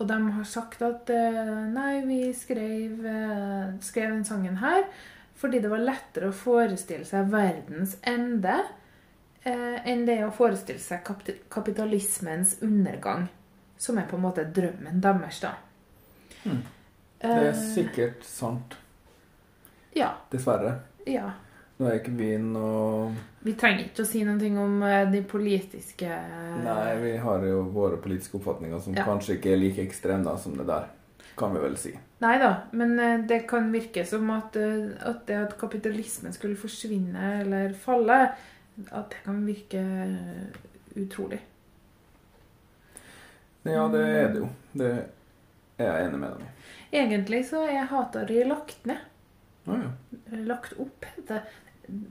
Og 0.02 0.08
de 0.08 0.18
har 0.34 0.46
sagt 0.50 0.82
at 0.82 1.10
eh, 1.14 1.50
nei, 1.70 2.00
vi 2.08 2.20
skrev, 2.34 3.04
eh, 3.06 3.74
skrev 3.86 4.10
den 4.16 4.24
sangen 4.26 4.58
her 4.62 4.88
fordi 5.38 5.58
det 5.62 5.70
var 5.70 5.82
lettere 5.82 6.28
å 6.30 6.34
forestille 6.34 7.06
seg 7.06 7.30
verdens 7.32 7.96
ende 8.06 8.60
eh, 9.42 9.78
enn 9.90 10.04
det 10.06 10.20
å 10.22 10.30
forestille 10.34 10.78
seg 10.78 11.02
kapitalismens 11.50 12.60
undergang, 12.62 13.24
som 13.74 13.98
er 13.98 14.06
på 14.06 14.20
en 14.20 14.22
måte 14.22 14.44
drømmen 14.54 15.00
deres, 15.02 15.40
da. 15.42 15.56
Hmm. 16.44 16.60
Det 17.22 17.32
er 17.48 17.58
sikkert 17.58 18.22
sant. 18.26 18.78
Ja. 19.98 20.12
Dessverre. 20.30 20.76
ja. 21.10 21.32
Nå 21.82 21.88
er 21.90 21.96
ikke 21.98 22.12
vi 22.14 22.30
noe 22.38 23.10
Vi 23.42 23.56
trenger 23.58 23.88
ikke 23.88 24.04
å 24.04 24.06
si 24.06 24.20
noe 24.22 24.50
om 24.62 24.82
eh, 24.86 25.08
de 25.10 25.22
politiske 25.26 26.06
Nei, 26.62 26.92
vi 27.02 27.16
har 27.18 27.46
jo 27.48 27.64
våre 27.74 27.98
politiske 28.02 28.38
oppfatninger 28.38 28.78
som 28.84 28.94
Ja. 28.94 29.02
kanskje 29.08 29.34
ikke 29.40 29.50
er 29.56 29.58
like 29.58 29.82
ekstreme 29.82 30.22
da, 30.22 30.36
som 30.38 30.54
det 30.54 30.68
der. 30.68 30.86
Kan 31.38 31.54
vi 31.56 31.62
vel 31.64 31.74
si. 31.80 31.90
Nei 32.22 32.36
da, 32.38 32.50
men 32.76 32.92
eh, 33.00 33.22
det 33.26 33.40
kan 33.50 33.70
virke 33.72 34.04
som 34.06 34.30
at, 34.30 34.54
eh, 34.60 34.92
at 35.10 35.24
det 35.26 35.38
at 35.40 35.56
kapitalismen 35.58 36.32
skulle 36.36 36.60
forsvinne 36.60 37.40
eller 37.40 37.72
falle, 37.74 38.20
at 38.92 39.10
det 39.10 39.22
kan 39.24 39.40
virke 39.48 39.82
utrolig. 40.94 41.40
Ja, 43.66 43.88
det 43.88 44.04
er 44.06 44.28
det 44.34 44.42
jo. 44.44 44.48
Det 44.76 44.92
er 45.80 45.88
jeg 45.88 46.06
enig 46.06 46.20
med 46.20 46.36
deg 46.36 46.46
i. 46.46 46.52
Egentlig 47.02 47.42
så 47.48 47.64
er 47.66 47.88
Hatari 47.90 48.42
lagt 48.46 48.86
ned. 48.86 49.02
Ah, 49.66 49.78
ja. 49.86 49.90
Lagt 50.46 50.74
opp, 50.82 51.06
heter 51.16 51.40
det 51.40 51.42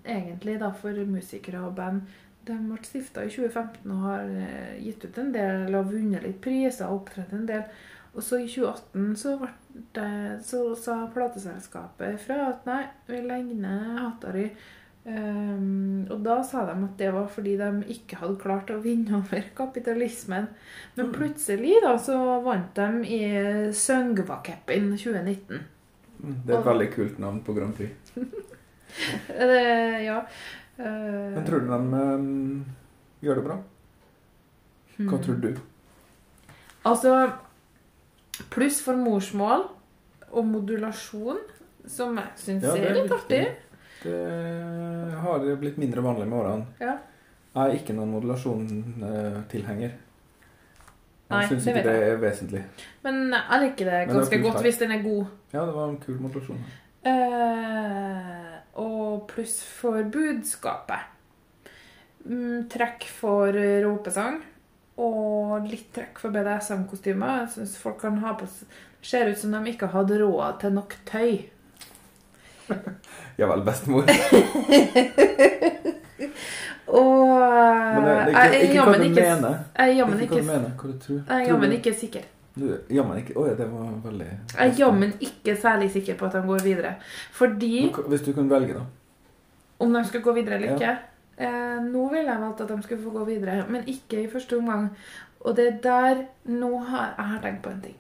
egentlig 0.04 0.60
da 0.62 0.72
for 0.74 0.98
musikere 1.08 1.64
og 1.68 1.76
band. 1.78 2.04
De 2.48 2.58
ble 2.58 2.80
stifta 2.86 3.24
i 3.26 3.30
2015 3.30 3.92
og 3.94 4.06
har 4.08 4.30
eh, 4.34 4.78
gitt 4.82 5.06
ut 5.06 5.18
en 5.22 5.34
del 5.34 5.78
og 5.78 5.92
vunnet 5.92 6.26
litt 6.26 6.40
priser 6.42 6.88
og 6.90 7.04
opptrådt 7.04 7.36
en 7.38 7.48
del. 7.50 7.66
Og 8.12 8.26
så 8.26 8.42
i 8.42 8.48
2018 8.50 9.16
så, 9.16 9.38
det, 9.96 10.12
så 10.44 10.62
sa 10.76 10.98
plateselskapet 11.14 12.20
fra 12.26 12.40
at 12.50 12.68
nei, 12.68 12.84
vi 13.08 13.22
legger 13.24 13.62
ned 13.64 13.98
Hatari. 14.02 14.48
Um, 15.02 16.06
og 16.14 16.20
da 16.22 16.36
sa 16.46 16.62
de 16.68 16.76
at 16.86 17.00
det 17.00 17.08
var 17.16 17.30
fordi 17.34 17.56
de 17.58 17.70
ikke 17.90 18.20
hadde 18.20 18.38
klart 18.44 18.70
å 18.70 18.82
vinne 18.84 19.16
over 19.18 19.48
kapitalismen. 19.58 20.50
Men 20.98 21.14
plutselig 21.16 21.80
da 21.86 21.96
så 22.02 22.18
vant 22.46 22.76
de 22.78 23.16
i 23.16 23.22
Søngva-cupen 23.74 24.92
2019. 24.94 25.64
Mm, 26.22 26.36
Det 26.46 26.54
er 26.54 26.60
et 26.60 26.70
veldig 26.70 26.90
kult 26.94 27.22
navn 27.22 27.42
på 27.46 27.56
Grand 27.58 27.78
Prix. 27.78 28.14
Eh, 29.42 30.04
ja. 30.06 30.20
Uh, 30.80 31.36
Men 31.36 31.46
tror 31.46 31.60
du 31.64 31.68
de 31.68 31.78
um, 32.02 32.66
gjør 33.22 33.36
det 33.40 33.46
bra? 33.46 33.58
Hva 34.98 35.18
Hmm. 35.18 35.22
tror 35.24 35.38
du? 35.42 35.52
Altså 36.86 37.14
Pluss 38.52 38.82
for 38.82 38.98
morsmål 38.98 39.68
og 40.32 40.46
modulasjon, 40.48 41.38
som 41.86 42.18
jeg 42.18 42.26
syns 42.42 42.64
Ja, 42.64 42.76
er 42.76 42.96
litt 42.96 43.12
artig. 43.12 43.42
Det 44.04 45.18
har 45.22 45.44
blitt 45.62 45.78
mindre 45.78 46.02
vanlig 46.06 46.28
med 46.28 46.38
årene. 46.40 46.66
Ja. 46.82 46.96
Jeg 47.56 47.62
er 47.68 47.76
ikke 47.78 47.94
noen 47.98 48.14
modulasjon-tilhenger. 48.16 49.92
Jeg 51.32 51.48
syns 51.52 51.68
ikke 51.68 51.84
det 51.86 51.96
er 52.08 52.18
vesentlig. 52.20 52.64
Men 53.04 53.22
jeg 53.36 53.62
liker 53.66 53.86
det 53.92 54.00
ganske 54.10 54.36
det 54.38 54.44
godt 54.46 54.62
hvis 54.66 54.80
den 54.82 54.92
er 54.96 55.04
god. 55.04 55.26
Ja, 55.54 55.66
det 55.68 55.76
var 55.76 55.90
en 55.90 55.98
kul 56.02 56.18
modulasjon. 56.24 56.60
Eh, 57.04 58.41
og 58.80 59.28
pluss 59.32 59.60
for 59.64 60.04
budskapet. 60.14 61.10
Mm, 62.26 62.70
trekk 62.72 63.08
for 63.10 63.56
ropesang. 63.86 64.42
Og 65.02 65.66
litt 65.66 65.90
trekk 65.96 66.20
for 66.22 66.34
BDSM-kostymer. 66.36 67.44
Jeg 67.44 67.54
syns 67.56 67.78
folk 67.82 68.02
kan 68.04 68.20
ha 68.24 68.36
på 68.38 68.50
Ser 69.02 69.32
ut 69.32 69.40
som 69.40 69.50
de 69.56 69.72
ikke 69.72 69.88
hadde 69.90 70.20
råd 70.22 70.60
til 70.62 70.76
nok 70.78 70.94
tøy. 71.10 71.40
Ja 73.40 73.48
vel, 73.50 73.64
bestemor. 73.66 74.06
Og 76.92 77.40
jeg 78.30 78.60
er 78.60 78.74
jammen 78.76 79.06
ikke, 79.08 79.24
Ikke 79.80 80.28
ikke, 80.28 81.72
ikke 81.80 81.94
sikker. 81.98 82.28
Du, 82.56 82.66
jammen 82.92 83.18
ikke 83.22 83.38
Å 83.40 83.46
ja, 83.48 83.54
det 83.56 83.68
var 83.72 83.92
veldig 84.04 84.26
Jeg 84.28 84.60
er 84.66 84.74
jammen 84.80 85.14
ikke 85.24 85.54
særlig 85.56 85.92
sikker 85.94 86.18
på 86.20 86.26
at 86.28 86.34
de 86.36 86.42
går 86.48 86.64
videre. 86.66 86.96
Fordi 87.32 87.92
Hvis 88.12 88.26
du 88.26 88.34
kunne 88.34 88.50
velge, 88.52 88.74
da. 88.76 88.84
om 89.80 89.94
de 89.94 90.02
skulle 90.06 90.24
gå 90.24 90.34
videre 90.36 90.56
eller 90.60 90.68
Ja. 90.68 90.76
ikke 90.76 90.98
eh, 91.48 91.80
Nå 91.86 92.10
ville 92.12 92.28
jeg 92.32 92.42
valgt 92.42 92.62
at 92.62 92.68
de 92.74 92.84
skulle 92.84 93.04
få 93.04 93.10
gå 93.16 93.24
videre, 93.26 93.66
men 93.70 93.84
ikke 93.88 94.24
i 94.24 94.28
første 94.30 94.58
omgang. 94.58 94.90
Og 95.40 95.56
det 95.56 95.68
er 95.68 95.78
der 95.84 96.24
Nå 96.46 96.78
har 96.92 97.14
jeg 97.18 97.26
har 97.26 97.42
tenkt 97.42 97.64
på 97.64 97.70
en 97.70 97.82
ting. 97.82 97.96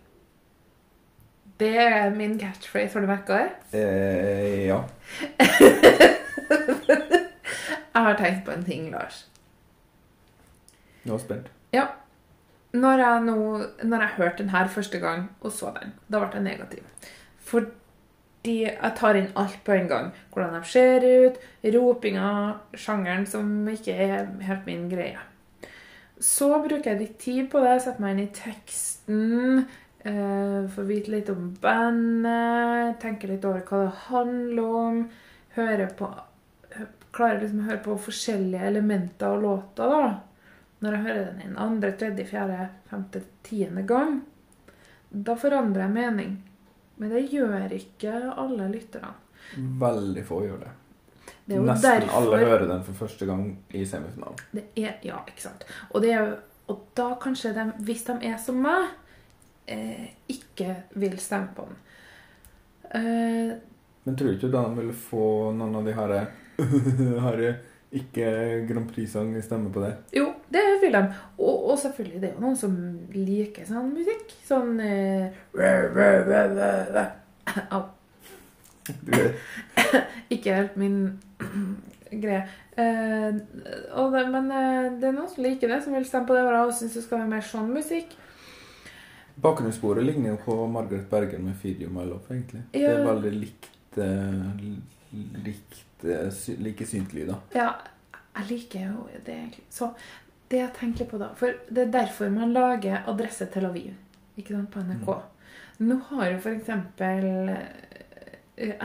Det 1.59 1.77
er 1.77 2.09
min 2.15 2.39
catchphrase. 2.39 2.93
Har 2.93 3.01
du 3.01 3.07
merka 3.07 3.33
det? 3.37 3.79
Eh, 3.79 4.67
ja. 4.67 4.81
Jeg 7.93 8.03
har 8.07 8.15
tenkt 8.17 8.45
på 8.45 8.51
en 8.51 8.63
ting, 8.63 8.91
Lars. 8.91 9.27
Nå 11.03 11.13
er 11.13 11.17
jeg 11.17 11.25
spent. 11.25 11.49
Ja. 11.73 11.83
Når 12.71 13.01
jeg, 13.03 13.23
nå, 13.27 13.35
når 13.83 14.03
jeg 14.05 14.15
hørte 14.17 14.43
den 14.43 14.53
her 14.53 14.67
første 14.71 14.99
gang 14.99 15.25
og 15.41 15.51
så 15.51 15.73
den, 15.75 15.91
da 16.07 16.21
ble 16.21 16.39
jeg 16.39 16.45
negativ. 16.45 17.09
Fordi 17.43 18.55
jeg 18.63 18.93
tar 18.95 19.19
inn 19.19 19.27
alt 19.35 19.57
på 19.65 19.75
en 19.75 19.89
gang. 19.89 20.07
Hvordan 20.31 20.55
de 20.55 20.69
ser 20.71 21.03
ut, 21.25 21.41
ropinga, 21.75 22.31
sjangeren 22.79 23.27
som 23.27 23.51
ikke 23.67 23.97
er 24.07 24.31
helt 24.47 24.65
min 24.69 24.87
greie. 24.91 25.19
Så 26.21 26.47
bruker 26.61 26.93
jeg 26.93 27.01
litt 27.01 27.19
tid 27.19 27.51
på 27.51 27.59
det, 27.65 27.75
setter 27.81 28.03
meg 28.03 28.15
inn 28.15 28.23
i 28.23 28.33
teksten, 28.39 29.65
eh, 30.05 30.57
får 30.71 30.87
vite 30.87 31.11
litt 31.11 31.29
om 31.33 31.49
bandet, 31.61 32.99
tenker 33.01 33.33
litt 33.33 33.45
over 33.49 33.65
hva 33.65 33.83
det 33.83 34.03
handler 34.07 34.75
om, 34.85 35.07
hører 35.59 35.95
på 35.97 36.13
Klarer 37.11 37.41
liksom 37.41 37.57
å 37.59 37.65
høre 37.65 37.81
på 37.83 37.93
forskjellige 38.05 38.67
elementer 38.69 39.27
av 39.27 39.41
låta, 39.43 39.87
da 39.91 40.03
når 40.81 40.95
jeg 40.97 41.05
hører 41.07 41.25
den 41.31 41.41
en 41.45 41.57
andre, 41.61 41.91
tredje, 41.97 42.25
fjerde, 42.25 42.69
femte, 42.89 43.21
tiende 43.45 43.83
gang, 43.87 44.21
da 45.11 45.35
forandrer 45.37 45.83
jeg 45.85 45.93
mening. 45.95 46.37
Men 47.01 47.09
det 47.13 47.25
gjør 47.33 47.73
ikke 47.75 48.13
alle 48.37 48.67
lytterne. 48.71 49.13
Veldig 49.81 50.23
få 50.25 50.43
gjør 50.45 50.59
det. 50.63 50.71
Det 51.45 51.57
er 51.57 51.63
Nesten 51.65 52.01
derfor 52.05 52.17
alle 52.21 52.37
hører 52.45 52.67
den 52.69 52.83
for 52.85 52.93
første 53.01 53.25
gang 53.27 53.45
i 53.75 53.81
semifinalen. 53.85 54.37
det 54.51 54.63
er, 54.75 54.97
Ja, 55.03 55.19
ikke 55.27 55.41
sant. 55.41 55.65
Og, 55.91 56.01
det 56.01 56.13
er, 56.15 56.35
og 56.69 56.83
da 56.97 57.07
kanskje 57.21 57.53
de, 57.57 57.65
hvis 57.85 58.03
de 58.07 58.17
er 58.29 58.37
som 58.41 58.61
meg, 58.61 58.91
eh, 59.67 60.11
ikke 60.29 60.75
vil 61.01 61.17
stemme 61.19 61.49
på 61.57 61.65
den. 61.69 61.79
Eh, 62.93 63.57
Men 64.03 64.15
tror 64.17 64.27
du 64.31 64.37
ikke 64.37 64.51
da 64.53 64.63
de 64.67 64.77
ville 64.81 64.93
få 64.97 65.51
noen 65.55 65.75
av 65.81 65.85
de 65.85 65.93
her 65.97 66.13
Harry, 67.25 67.51
ikke 67.91 68.31
Grand 68.69 68.89
Prix-sang 68.93 69.33
stemme 69.43 69.71
på 69.73 69.83
det? 69.83 69.95
jo, 70.15 70.29
det 70.51 70.63
vil 70.81 70.97
de. 70.97 71.03
Og, 71.37 71.69
og 71.71 71.79
selvfølgelig, 71.79 72.21
det 72.21 72.29
er 72.29 72.35
jo 72.35 72.45
noen 72.45 72.59
som 72.59 72.73
liker 73.15 73.65
sånn 73.67 73.93
musikk. 73.95 74.27
Sånn 74.47 74.79
eh. 74.83 75.25
Au. 77.75 77.83
Ikke 80.33 80.55
helt 80.55 80.75
min 80.79 80.97
greie. 82.23 82.43
Eh, 82.75 83.35
det, 83.35 84.23
men 84.31 84.51
eh, 84.51 84.89
det 84.99 85.09
er 85.09 85.15
noen 85.15 85.29
som 85.31 85.45
liker 85.45 85.71
det, 85.71 85.81
som 85.85 85.95
vil 85.95 86.07
stemme 86.07 86.29
på 86.29 86.37
det 86.37 86.43
og 86.47 86.73
syns 86.75 86.97
det 86.97 87.05
skal 87.05 87.23
være 87.23 87.33
mer 87.35 87.45
sånn 87.45 87.71
musikk. 87.73 88.17
Bakgrunnssporet 89.41 90.05
ligner 90.05 90.29
jo 90.33 90.39
på 90.45 90.55
Margaret 90.67 91.09
Bergen 91.09 91.45
med 91.47 91.55
'Feed 91.55 91.81
You 91.81 91.89
My 91.89 92.03
Love', 92.05 92.29
egentlig. 92.29 92.63
Det 92.73 92.85
er 92.85 93.05
veldig 93.05 93.31
likt, 93.31 93.97
eh, 93.97 94.43
likt 95.45 96.05
eh, 96.05 96.29
like 96.59 96.85
syntlyder. 96.85 97.35
Ja, 97.55 97.71
jeg 98.37 98.45
liker 98.49 98.79
jo 98.79 99.07
det 99.25 99.33
egentlig. 99.33 99.63
Så 99.69 99.89
det 100.51 100.59
jeg 100.59 100.73
tenker 100.77 101.07
på 101.09 101.19
da 101.21 101.31
For 101.39 101.55
det 101.71 101.87
er 101.87 101.93
derfor 101.93 102.31
man 102.33 102.53
lager 102.55 103.05
Adresse 103.09 103.47
Tel 103.51 103.67
Aviv 103.69 103.93
ikke 104.39 104.55
sant, 104.55 104.71
på 104.71 104.81
NRK. 104.81 105.09
Nå 105.83 105.97
har 106.09 106.31
jo 106.31 106.37
f.eks. 106.39 106.69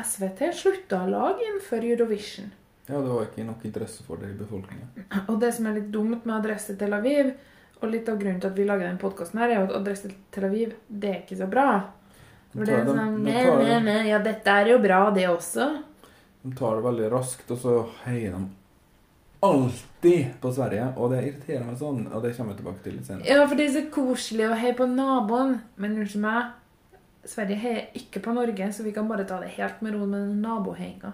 SVT 0.02 0.40
slutta 0.56 1.02
å 1.04 1.10
lage 1.10 1.44
innenfor 1.46 1.84
Eurovision. 1.84 2.50
Ja, 2.86 3.00
det 3.02 3.10
var 3.10 3.26
ikke 3.26 3.44
nok 3.46 3.64
interesse 3.66 4.04
for 4.06 4.22
det 4.22 4.30
i 4.32 4.38
befolkningen. 4.38 5.06
Og 5.30 5.38
det 5.42 5.52
som 5.56 5.68
er 5.68 5.78
litt 5.80 5.90
dumt 5.94 6.26
med 6.26 6.36
Adresse 6.38 6.76
Tel 6.78 6.94
Aviv, 6.96 7.32
og 7.76 7.90
litt 7.92 8.06
av 8.08 8.16
grunnen 8.16 8.38
til 8.40 8.48
at 8.48 8.56
vi 8.56 8.64
lager 8.64 8.88
den 8.88 9.00
podkasten 9.00 9.40
er 9.44 9.50
jo 9.52 9.64
at 9.66 9.74
Adresse 9.76 10.08
Tel 10.32 10.46
Aviv, 10.48 10.72
det 10.88 11.10
er 11.10 11.18
ikke 11.24 11.36
så 11.42 11.48
bra. 11.50 11.66
For 12.54 12.64
det 12.64 12.76
er 12.78 12.86
sånn 12.88 13.18
de 13.26 13.34
de, 13.34 13.80
ne, 13.84 13.96
Ja, 14.08 14.20
dette 14.24 14.54
er 14.62 14.70
jo 14.72 14.78
bra, 14.80 15.00
det 15.12 15.26
også. 15.28 15.66
De 16.46 16.54
tar 16.56 16.78
det 16.78 16.86
veldig 16.86 17.10
raskt, 17.12 17.50
og 17.52 17.60
så 17.60 17.74
heier 18.06 18.38
de 18.38 18.46
alltid 19.46 20.36
på 20.42 20.52
Sverige. 20.52 20.90
Og 20.96 21.10
det 21.12 21.22
irriterer 21.24 21.64
meg 21.66 21.80
sånn, 21.80 22.04
og 22.10 22.22
det 22.24 22.34
kommer 22.36 22.54
jeg 22.54 22.62
tilbake 22.62 22.84
til 22.84 22.96
litt 22.98 23.08
senere. 23.08 23.26
Ja, 23.30 23.42
for 23.46 23.58
det 23.58 23.66
er 23.66 23.74
så 23.78 23.84
koselig 23.94 24.46
å 24.50 24.60
heie 24.60 24.76
på 24.78 24.86
naboen. 24.90 25.58
Men 25.80 25.98
unnskyld 25.98 26.24
meg, 26.26 26.54
Sverige 27.26 27.58
heier 27.62 27.98
ikke 27.98 28.22
på 28.22 28.36
Norge, 28.36 28.70
så 28.72 28.86
vi 28.86 28.94
kan 28.94 29.10
bare 29.10 29.26
ta 29.28 29.40
det 29.42 29.54
helt 29.56 29.82
med 29.82 29.96
ro 29.96 30.06
med 30.10 30.36
naboheinga. 30.42 31.12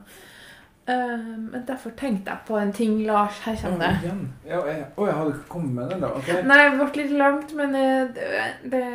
Eh, 0.86 1.26
men 1.38 1.66
derfor 1.66 1.94
tenkte 1.98 2.32
jeg 2.32 2.46
på 2.46 2.56
en 2.58 2.72
ting, 2.74 2.96
Lars. 3.06 3.38
Her 3.44 3.58
kommer 3.62 3.84
det. 4.02 4.10
Å. 4.10 4.30
Ja, 4.48 4.62
jeg, 4.66 4.86
å, 4.96 5.06
jeg 5.06 5.18
hadde 5.20 5.34
kommet 5.48 5.76
med 5.78 5.92
den, 5.94 6.02
da. 6.02 6.10
Okay. 6.18 6.42
Nei, 6.48 6.62
det 6.64 6.78
ble 6.80 7.04
litt 7.04 7.18
langt, 7.20 7.52
men 7.58 7.76
eh, 7.78 8.06
det, 8.16 8.30
det 8.72 8.86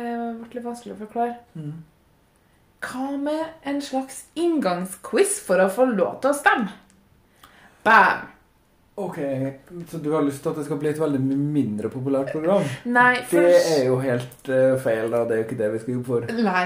ble 0.42 0.58
litt 0.58 0.66
vanskelig 0.66 0.96
å 0.96 1.00
forklare. 1.06 1.38
Mm. 1.56 1.78
Hva 2.84 3.12
med 3.18 3.66
en 3.66 3.80
slags 3.82 4.26
inngangsquiz 4.38 5.40
for 5.42 5.64
å 5.64 5.70
få 5.72 5.88
lov 5.90 6.20
til 6.22 6.30
å 6.30 6.36
stemme? 6.36 6.76
Bam! 7.86 8.28
Ok, 8.98 9.18
så 9.90 10.00
du 10.02 10.08
har 10.10 10.24
lyst 10.26 10.42
til 10.42 10.50
at 10.50 10.56
det 10.58 10.64
skal 10.66 10.78
bli 10.80 10.88
et 10.90 10.98
veldig 10.98 11.20
mindre 11.22 11.90
populært 11.92 12.32
program? 12.34 12.64
Nei, 12.90 13.20
Det 13.30 13.44
er 13.54 13.84
jo 13.86 14.00
helt 14.02 14.50
uh, 14.50 14.74
feil, 14.82 15.06
da. 15.12 15.20
Det 15.22 15.36
er 15.36 15.42
jo 15.42 15.46
ikke 15.46 15.58
det 15.60 15.68
vi 15.74 15.82
skal 15.84 15.94
jobbe 15.94 16.08
for. 16.08 16.26
Nei. 16.48 16.64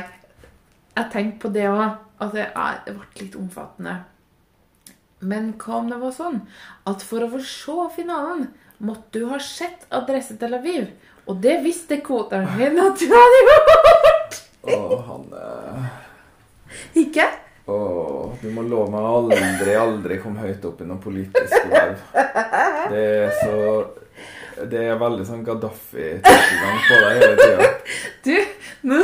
Jeg 0.97 1.11
tenkte 1.13 1.43
på 1.43 1.51
det 1.53 1.67
òg, 1.69 1.83
at 2.25 2.33
det, 2.33 2.47
er, 2.49 2.81
det 2.87 2.95
ble 2.97 3.21
litt 3.21 3.37
omfattende. 3.37 3.99
Men 5.29 5.53
hva 5.61 5.83
om 5.83 5.93
det 5.93 6.01
var 6.01 6.17
sånn 6.17 6.41
at 6.89 7.05
for 7.07 7.25
å 7.25 7.31
få 7.35 7.43
se 7.47 7.77
finalen, 7.99 8.49
måtte 8.83 9.21
du 9.21 9.29
ha 9.31 9.39
sett 9.45 9.85
Adresse 9.95 10.39
Tel 10.41 10.57
Aviv? 10.57 10.89
Og 11.29 11.37
det 11.45 11.61
visste 11.63 12.01
kvoteren 12.03 12.49
min 12.57 12.81
at 12.83 12.97
du 12.99 13.13
hadde 13.13 13.45
gjort! 13.51 14.41
Å, 14.73 14.81
Hanne. 15.11 15.45
Ikke? 16.99 17.29
Å, 17.63 17.75
du 18.43 18.49
må 18.51 18.65
love 18.67 18.91
meg 18.91 19.05
aldri, 19.07 19.75
aldri 19.79 20.17
komme 20.23 20.43
høyt 20.43 20.65
opp 20.67 20.81
i 20.83 20.87
noen 20.89 21.03
politisk 21.03 21.69
verv. 21.71 22.01
Det 22.91 23.03
er 23.03 23.37
så 23.39 23.59
Det 24.73 24.81
er 24.83 24.99
veldig 24.99 25.27
sånn 25.27 25.45
Gaddafi-tankegang 25.47 26.81
på 26.89 26.99
deg 27.05 27.21
hele 27.21 27.37
tida. 27.39 27.71
Du, 28.27 28.35
nå, 28.91 28.99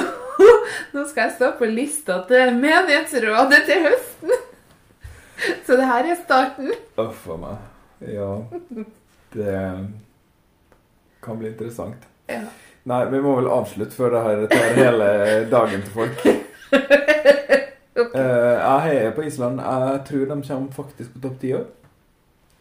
nå 0.94 1.06
skal 1.06 1.24
jeg 1.24 1.36
stå 1.36 1.52
på 1.60 1.70
lista 1.70 2.18
til 2.28 2.52
menighetsrådet 2.58 3.62
til 3.70 3.86
høsten. 3.86 4.36
Så 5.66 5.78
det 5.78 5.88
her 5.88 6.10
er 6.10 6.20
starten. 6.20 6.74
Uff 6.98 7.24
a 7.30 7.38
meg. 7.38 7.64
Ja. 8.10 8.30
Det 9.34 9.56
kan 11.24 11.38
bli 11.38 11.52
interessant. 11.54 12.06
Ja. 12.30 12.42
Nei, 12.88 13.02
vi 13.12 13.22
må 13.22 13.38
vel 13.38 13.50
avslutte 13.52 13.94
før 13.94 14.14
det 14.16 14.22
her 14.26 14.46
tar 14.52 14.78
hele 14.82 15.10
dagen 15.50 15.86
til 15.86 15.94
folk. 15.94 16.24
Eh, 17.98 18.54
jeg 18.58 18.84
heier 18.86 19.14
på 19.16 19.26
Island. 19.26 19.60
Jeg 19.60 20.00
tror 20.08 20.26
de 20.30 20.38
kommer 20.48 20.72
faktisk 20.76 21.14
på 21.14 21.22
topp 21.24 21.38
ti 21.42 21.52
år. 21.58 21.68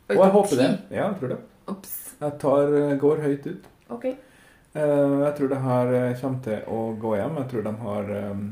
Og 0.07 0.21
jeg 0.21 0.35
håper 0.37 0.61
det. 0.61 0.69
Ja, 0.89 1.07
jeg 1.09 1.19
tror 1.19 1.33
det. 1.33 1.39
Ops. 1.67 1.95
Jeg 2.17 2.39
tar, 2.41 2.77
går 3.01 3.25
høyt 3.25 3.47
ut. 3.47 3.67
Ok. 3.93 4.05
Eh, 4.07 5.17
jeg 5.23 5.33
tror 5.37 5.51
det 5.51 5.63
her 5.63 5.97
eh, 5.97 6.13
kommer 6.21 6.45
til 6.45 6.71
å 6.73 6.79
gå 7.01 7.15
hjem. 7.17 7.41
Jeg 7.41 7.51
tror 7.51 7.67
de 7.67 7.75
har 7.81 8.13
um, 8.31 8.47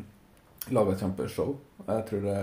laga 0.75 0.95
et 0.95 1.05
kjempeshow. 1.05 1.55
Jeg 1.85 2.05
tror 2.09 2.25
det 2.25 2.41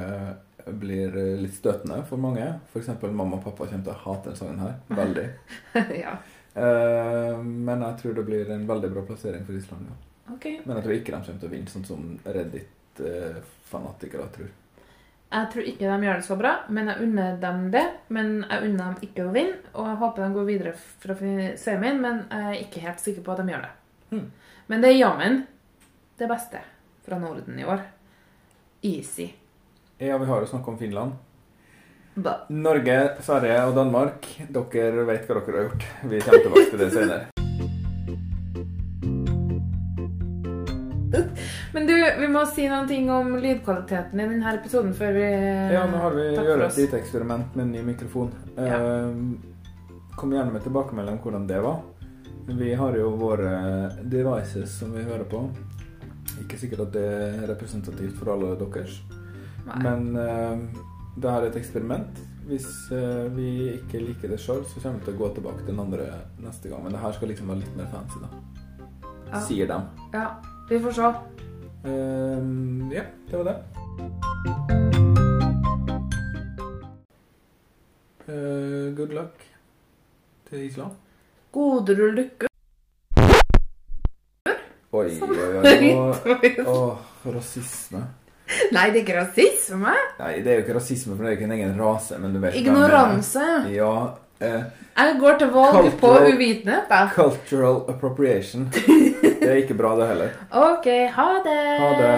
blir 0.83 1.17
eh, 1.17 1.41
litt 1.41 1.55
støtende 1.55 2.03
for 2.09 2.23
mange. 2.23 2.47
F.eks. 2.73 2.93
mamma 3.03 3.39
og 3.39 3.45
pappa 3.45 3.67
kommer 3.67 3.85
til 3.87 3.95
å 3.95 4.01
hate 4.05 4.31
denne 4.31 4.39
sangen 4.39 4.63
her. 4.63 4.79
Veldig. 5.03 5.27
ja. 6.05 6.17
Eh, 6.55 7.43
men 7.43 7.85
jeg 7.89 8.01
tror 8.03 8.19
det 8.19 8.27
blir 8.29 8.55
en 8.55 8.67
veldig 8.69 8.93
bra 8.95 9.05
plassering 9.09 9.47
for 9.49 9.59
Island. 9.59 9.91
Ja. 9.91 9.99
Okay. 10.37 10.61
Men 10.65 10.79
jeg 10.79 10.87
tror 10.87 10.97
ikke 10.97 11.13
de 11.13 11.19
kommer 11.27 11.43
til 11.43 11.51
å 11.51 11.55
vinne, 11.57 11.73
sånn 11.73 11.89
som 11.89 12.07
Reddit-fanatikere 12.99 14.27
tror. 14.35 14.51
Jeg 15.33 15.49
tror 15.53 15.65
ikke 15.65 15.89
de 15.89 16.07
gjør 16.07 16.19
det 16.21 16.27
så 16.27 16.37
bra, 16.37 16.53
men 16.69 16.91
jeg 16.91 17.07
unner 17.07 17.39
dem 17.41 17.65
det. 17.73 17.85
Men 18.13 18.45
jeg 18.45 18.69
unner 18.69 18.85
dem 18.85 19.09
ikke 19.09 19.25
å 19.25 19.33
vinne, 19.33 19.57
og 19.73 19.89
jeg 19.89 20.01
håper 20.03 20.23
de 20.23 20.37
går 20.37 20.49
videre 20.51 20.75
fra 20.77 21.17
semien, 21.57 22.03
men 22.03 22.25
jeg 22.29 22.51
er 22.51 22.61
ikke 22.67 22.85
helt 22.85 23.01
sikker 23.01 23.25
på 23.25 23.33
at 23.33 23.41
de 23.41 23.55
gjør 23.55 23.65
det. 23.65 23.73
Mm. 24.13 24.29
Men 24.69 24.85
det 24.85 24.93
er 24.93 25.01
jammen 25.01 25.43
det 26.21 26.29
beste 26.29 26.61
fra 27.07 27.19
Norden 27.19 27.59
i 27.59 27.65
år. 27.65 27.85
Easy. 28.83 29.31
Ja, 29.99 30.19
vi 30.19 30.27
har 30.29 30.43
jo 30.43 30.53
snakket 30.53 30.75
om 30.75 30.79
Finland. 30.79 31.17
Da. 32.13 32.43
Norge, 32.53 32.99
Sverige 33.25 33.61
og 33.71 33.77
Danmark. 33.79 34.27
Dere 34.53 35.07
vet 35.09 35.29
hva 35.31 35.41
dere 35.41 35.63
har 35.63 35.71
gjort. 35.71 35.93
Vi 36.11 36.21
kommer 36.21 36.45
tilbake 36.45 36.71
til 36.75 36.83
det 36.85 36.93
senere. 36.93 37.32
Men 41.75 41.87
du, 41.87 41.95
vi 42.19 42.29
må 42.29 42.45
si 42.49 42.67
noen 42.71 42.89
ting 42.89 43.11
om 43.13 43.35
lydkvaliteten 43.41 44.21
i 44.21 44.27
denne 44.29 44.55
episoden 44.57 44.93
før 44.97 45.17
vi 45.17 45.27
Ja, 45.75 45.85
nå 45.91 46.01
har 46.05 46.17
vi 46.17 46.29
gjort 46.35 46.67
et 46.69 46.81
lite 46.81 47.01
eksperiment 47.01 47.57
med 47.57 47.67
en 47.67 47.73
ny 47.77 47.83
mikrofon. 47.93 48.33
Ja. 48.57 48.79
Eh, 48.79 50.13
kom 50.17 50.33
gjerne 50.33 50.55
med 50.55 50.65
tilbakemelding 50.65 51.19
om 51.19 51.25
hvordan 51.25 51.49
det 51.49 51.61
var. 51.65 51.83
Vi 52.49 52.73
har 52.75 52.97
jo 52.99 53.13
våre 53.17 53.53
devices 54.03 54.79
som 54.79 54.93
vi 54.97 55.05
hører 55.07 55.25
på. 55.31 55.45
Ikke 56.43 56.59
sikkert 56.59 56.89
at 56.89 56.97
det 56.97 57.07
er 57.07 57.47
representativt 57.53 58.17
for 58.19 58.33
alle 58.35 58.55
deres. 58.61 59.01
Nei. 59.69 59.79
Men 59.85 60.17
eh, 60.19 60.85
det 61.23 61.33
er 61.33 61.49
et 61.49 61.59
eksperiment. 61.61 62.23
Hvis 62.49 62.67
eh, 62.91 63.29
vi 63.37 63.51
ikke 63.77 64.01
liker 64.03 64.33
det 64.33 64.41
sjøl, 64.43 64.65
så 64.67 64.81
kommer 64.81 64.99
vi 64.99 65.07
til 65.07 65.15
å 65.15 65.21
gå 65.21 65.29
tilbake 65.37 65.63
til 65.63 65.75
den 65.75 65.85
andre 65.85 66.09
neste 66.43 66.73
gang. 66.73 66.83
Men 66.85 66.97
det 66.97 67.05
her 67.05 67.15
skal 67.15 67.31
liksom 67.31 67.53
være 67.53 67.63
litt 67.63 67.77
mer 67.79 67.93
fancy, 67.93 68.25
da. 68.25 68.33
Ja. 69.33 69.45
Sier 69.47 69.71
de. 69.71 69.79
Ja, 70.13 70.27
vi 70.69 70.81
får 70.81 70.93
se. 70.93 71.03
Eh, 71.03 72.39
ja, 72.97 73.03
det 73.31 73.37
var 73.37 73.45
det. 73.45 73.57
Uh, 78.29 78.95
good 78.97 79.13
luck 79.13 79.43
til 80.51 80.67
Island. 80.67 80.91
Goder 81.53 82.03
og 82.07 82.13
lykke. 82.17 82.47
Oi, 84.93 85.09
oi, 85.23 85.39
oi. 85.65 86.51
Åh, 86.67 86.97
rasisme. 87.35 88.03
Nei, 88.73 88.87
det 88.93 89.01
er 89.01 89.03
ikke 89.03 89.17
rasisme. 89.17 89.95
Nei, 90.19 90.33
det 90.45 90.53
er 90.53 90.59
jo 90.59 90.65
ikke 90.67 90.77
rasisme, 90.77 91.17
for 91.17 91.25
det 91.25 91.31
er 91.33 91.39
ikke 91.39 91.49
en 91.49 91.55
egen 91.57 91.73
rase, 91.81 92.19
men 92.21 92.35
du 92.37 92.41
vet. 92.43 92.57
Ignoranse. 92.61 93.47
Ja. 93.73 93.93
Eh, 94.43 94.63
Jeg 94.99 95.17
går 95.21 95.39
til 95.41 95.51
valg 95.55 95.93
på 96.01 96.13
uvitenhet, 96.29 96.93
cultural 97.15 97.83
appropriation. 97.89 98.69
Det 99.43 99.51
er 99.51 99.59
ikke 99.65 99.75
bra, 99.75 99.97
det 99.99 100.07
heller. 100.07 100.35
OK, 100.55 100.87
ha 101.17 101.29
det. 101.43 101.61
Ha 101.83 101.89
det. 101.99 102.11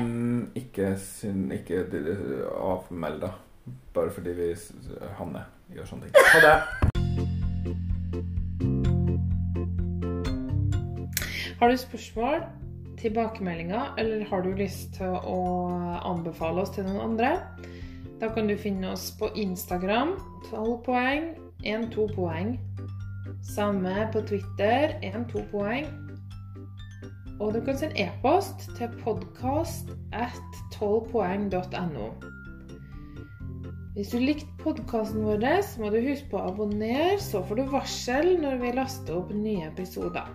Mm, 0.00 0.46
Ikke, 0.56 0.94
syn, 0.96 1.50
ikke 1.52 1.82
avmeld 2.56 3.20
deg. 3.26 3.34
Bare 3.92 4.10
fordi 4.10 4.32
vi 4.38 4.46
Hanne 5.18 5.44
gjør 5.74 5.90
sånne 5.90 6.08
ting. 6.08 6.14
Ha 6.32 6.40
det. 6.40 6.56
Har 11.60 11.68
du 11.70 11.76
spørsmål, 11.76 12.40
tilbakemeldinger, 12.98 13.92
eller 13.98 14.24
har 14.32 14.42
du 14.42 14.54
lyst 14.58 14.96
til 14.96 15.12
å 15.14 15.36
anbefale 16.08 16.64
oss 16.64 16.72
til 16.74 16.88
noen 16.88 17.04
andre? 17.12 17.36
Da 18.18 18.32
kan 18.34 18.48
du 18.48 18.56
finne 18.58 18.90
oss 18.96 19.10
på 19.18 19.28
Instagram 19.38 20.16
12 20.48 20.80
poeng, 20.88 21.28
1-2 21.62 22.08
poeng. 22.16 22.56
Samme 23.46 24.08
på 24.14 24.24
Twitter 24.26 24.96
1-2 25.02 25.44
poeng. 25.52 25.86
Og 27.42 27.50
du 27.50 27.58
kan 27.66 27.74
sende 27.74 27.98
e-post 27.98 28.68
til 28.78 28.92
podkast 29.02 29.88
at 30.14 30.60
12poeng.no. 30.76 32.04
Hvis 33.96 34.12
du 34.14 34.20
likte 34.22 34.46
podkasten 34.60 35.24
vår, 35.26 35.42
så 35.66 35.82
må 35.82 35.90
du 35.90 35.98
huske 36.04 36.30
på 36.30 36.38
å 36.38 36.52
abonnere, 36.52 37.18
så 37.20 37.42
får 37.42 37.58
du 37.58 37.72
varsel 37.72 38.30
når 38.44 38.60
vi 38.62 38.70
laster 38.78 39.18
opp 39.18 39.34
nye 39.34 39.66
episoder. 39.72 40.30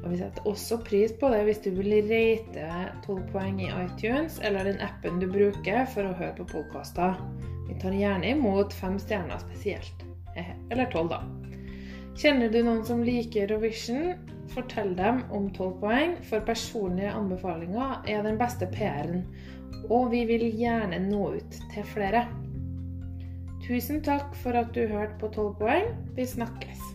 Og 0.00 0.08
vi 0.14 0.22
setter 0.22 0.48
også 0.48 0.80
pris 0.82 1.12
på 1.20 1.28
det 1.30 1.44
hvis 1.46 1.60
du 1.66 1.68
vil 1.76 1.92
rate 2.08 2.64
12 3.04 3.28
poeng 3.34 3.60
i 3.60 3.68
iTunes 3.84 4.40
eller 4.40 4.72
den 4.72 4.80
appen 4.82 5.20
du 5.20 5.28
bruker 5.30 5.84
for 5.92 6.08
å 6.08 6.16
høre 6.16 6.32
på 6.40 6.48
podkaster. 6.56 7.20
Vi 7.68 7.76
tar 7.84 7.92
gjerne 7.92 8.32
imot 8.32 8.72
fem 8.72 8.96
stjerner 8.98 9.44
spesielt. 9.44 10.08
Eh, 10.32 10.56
Eller 10.72 10.88
tolv, 10.88 11.12
da. 11.12 11.20
Kjenner 12.16 12.48
du 12.48 12.62
noen 12.64 12.82
som 12.88 13.04
liker 13.04 13.44
Eurovision? 13.46 14.16
Fortell 14.52 14.92
dem 14.96 15.22
om 15.32 15.48
12 15.54 15.80
poeng, 15.80 16.16
for 16.28 16.44
personlige 16.44 17.12
anbefalinger 17.16 18.02
er 18.08 18.24
den 18.26 18.36
beste 18.40 18.68
PR-en. 18.74 19.24
Og 19.88 20.10
vi 20.12 20.26
vil 20.28 20.44
gjerne 20.58 21.00
nå 21.06 21.22
ut 21.38 21.60
til 21.72 21.86
flere. 21.94 22.26
Tusen 23.64 24.02
takk 24.04 24.34
for 24.42 24.58
at 24.58 24.74
du 24.76 24.84
hørte 24.90 25.16
på 25.20 25.32
12 25.32 25.54
poeng. 25.62 25.88
Vi 26.16 26.26
snakkes. 26.28 26.91